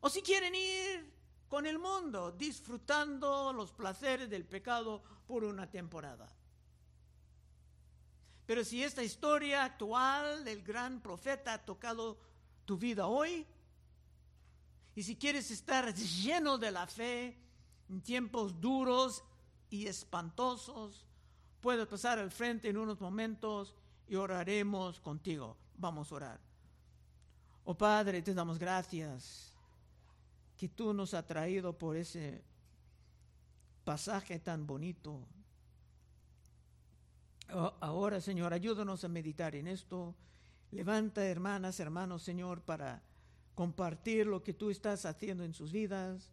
o 0.00 0.08
si 0.08 0.22
quieren 0.22 0.54
ir 0.54 1.12
con 1.46 1.66
el 1.66 1.78
mundo 1.78 2.32
disfrutando 2.32 3.52
los 3.52 3.70
placeres 3.72 4.30
del 4.30 4.46
pecado 4.46 5.02
por 5.26 5.44
una 5.44 5.70
temporada. 5.70 6.26
Pero 8.52 8.66
si 8.66 8.84
esta 8.84 9.02
historia 9.02 9.64
actual 9.64 10.44
del 10.44 10.62
gran 10.62 11.00
profeta 11.00 11.54
ha 11.54 11.64
tocado 11.64 12.18
tu 12.66 12.76
vida 12.76 13.06
hoy, 13.06 13.46
y 14.94 15.02
si 15.02 15.16
quieres 15.16 15.50
estar 15.50 15.94
lleno 15.94 16.58
de 16.58 16.70
la 16.70 16.86
fe 16.86 17.38
en 17.88 18.02
tiempos 18.02 18.60
duros 18.60 19.24
y 19.70 19.86
espantosos, 19.86 21.06
puedes 21.62 21.86
pasar 21.86 22.18
al 22.18 22.30
frente 22.30 22.68
en 22.68 22.76
unos 22.76 23.00
momentos 23.00 23.74
y 24.06 24.16
oraremos 24.16 25.00
contigo. 25.00 25.56
Vamos 25.78 26.12
a 26.12 26.14
orar. 26.16 26.40
Oh 27.64 27.74
Padre, 27.74 28.20
te 28.20 28.34
damos 28.34 28.58
gracias 28.58 29.56
que 30.58 30.68
tú 30.68 30.92
nos 30.92 31.14
has 31.14 31.26
traído 31.26 31.72
por 31.78 31.96
ese 31.96 32.44
pasaje 33.82 34.38
tan 34.40 34.66
bonito. 34.66 35.26
Oh, 37.50 37.74
ahora, 37.80 38.20
Señor, 38.20 38.52
ayúdanos 38.52 39.04
a 39.04 39.08
meditar 39.08 39.54
en 39.54 39.66
esto. 39.66 40.14
Levanta, 40.70 41.24
hermanas, 41.24 41.80
hermanos, 41.80 42.22
Señor, 42.22 42.62
para 42.62 43.02
compartir 43.54 44.26
lo 44.26 44.42
que 44.42 44.54
tú 44.54 44.70
estás 44.70 45.04
haciendo 45.04 45.44
en 45.44 45.52
sus 45.52 45.72
vidas 45.72 46.30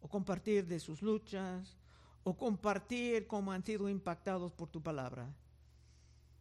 o 0.00 0.08
compartir 0.08 0.66
de 0.66 0.80
sus 0.80 1.02
luchas 1.02 1.76
o 2.22 2.36
compartir 2.36 3.26
cómo 3.26 3.52
han 3.52 3.64
sido 3.64 3.88
impactados 3.88 4.52
por 4.52 4.68
tu 4.68 4.82
palabra. 4.82 5.34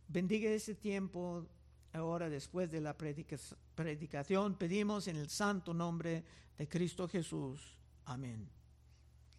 Bendiga 0.07 0.49
ese 0.49 0.75
tiempo 0.75 1.45
ahora 1.91 2.29
después 2.29 2.71
de 2.71 2.81
la 2.81 2.95
predicación. 2.95 4.55
Pedimos 4.55 5.07
en 5.07 5.17
el 5.17 5.29
santo 5.29 5.73
nombre 5.73 6.23
de 6.57 6.67
Cristo 6.69 7.07
Jesús. 7.07 7.77
Amén. 8.05 8.62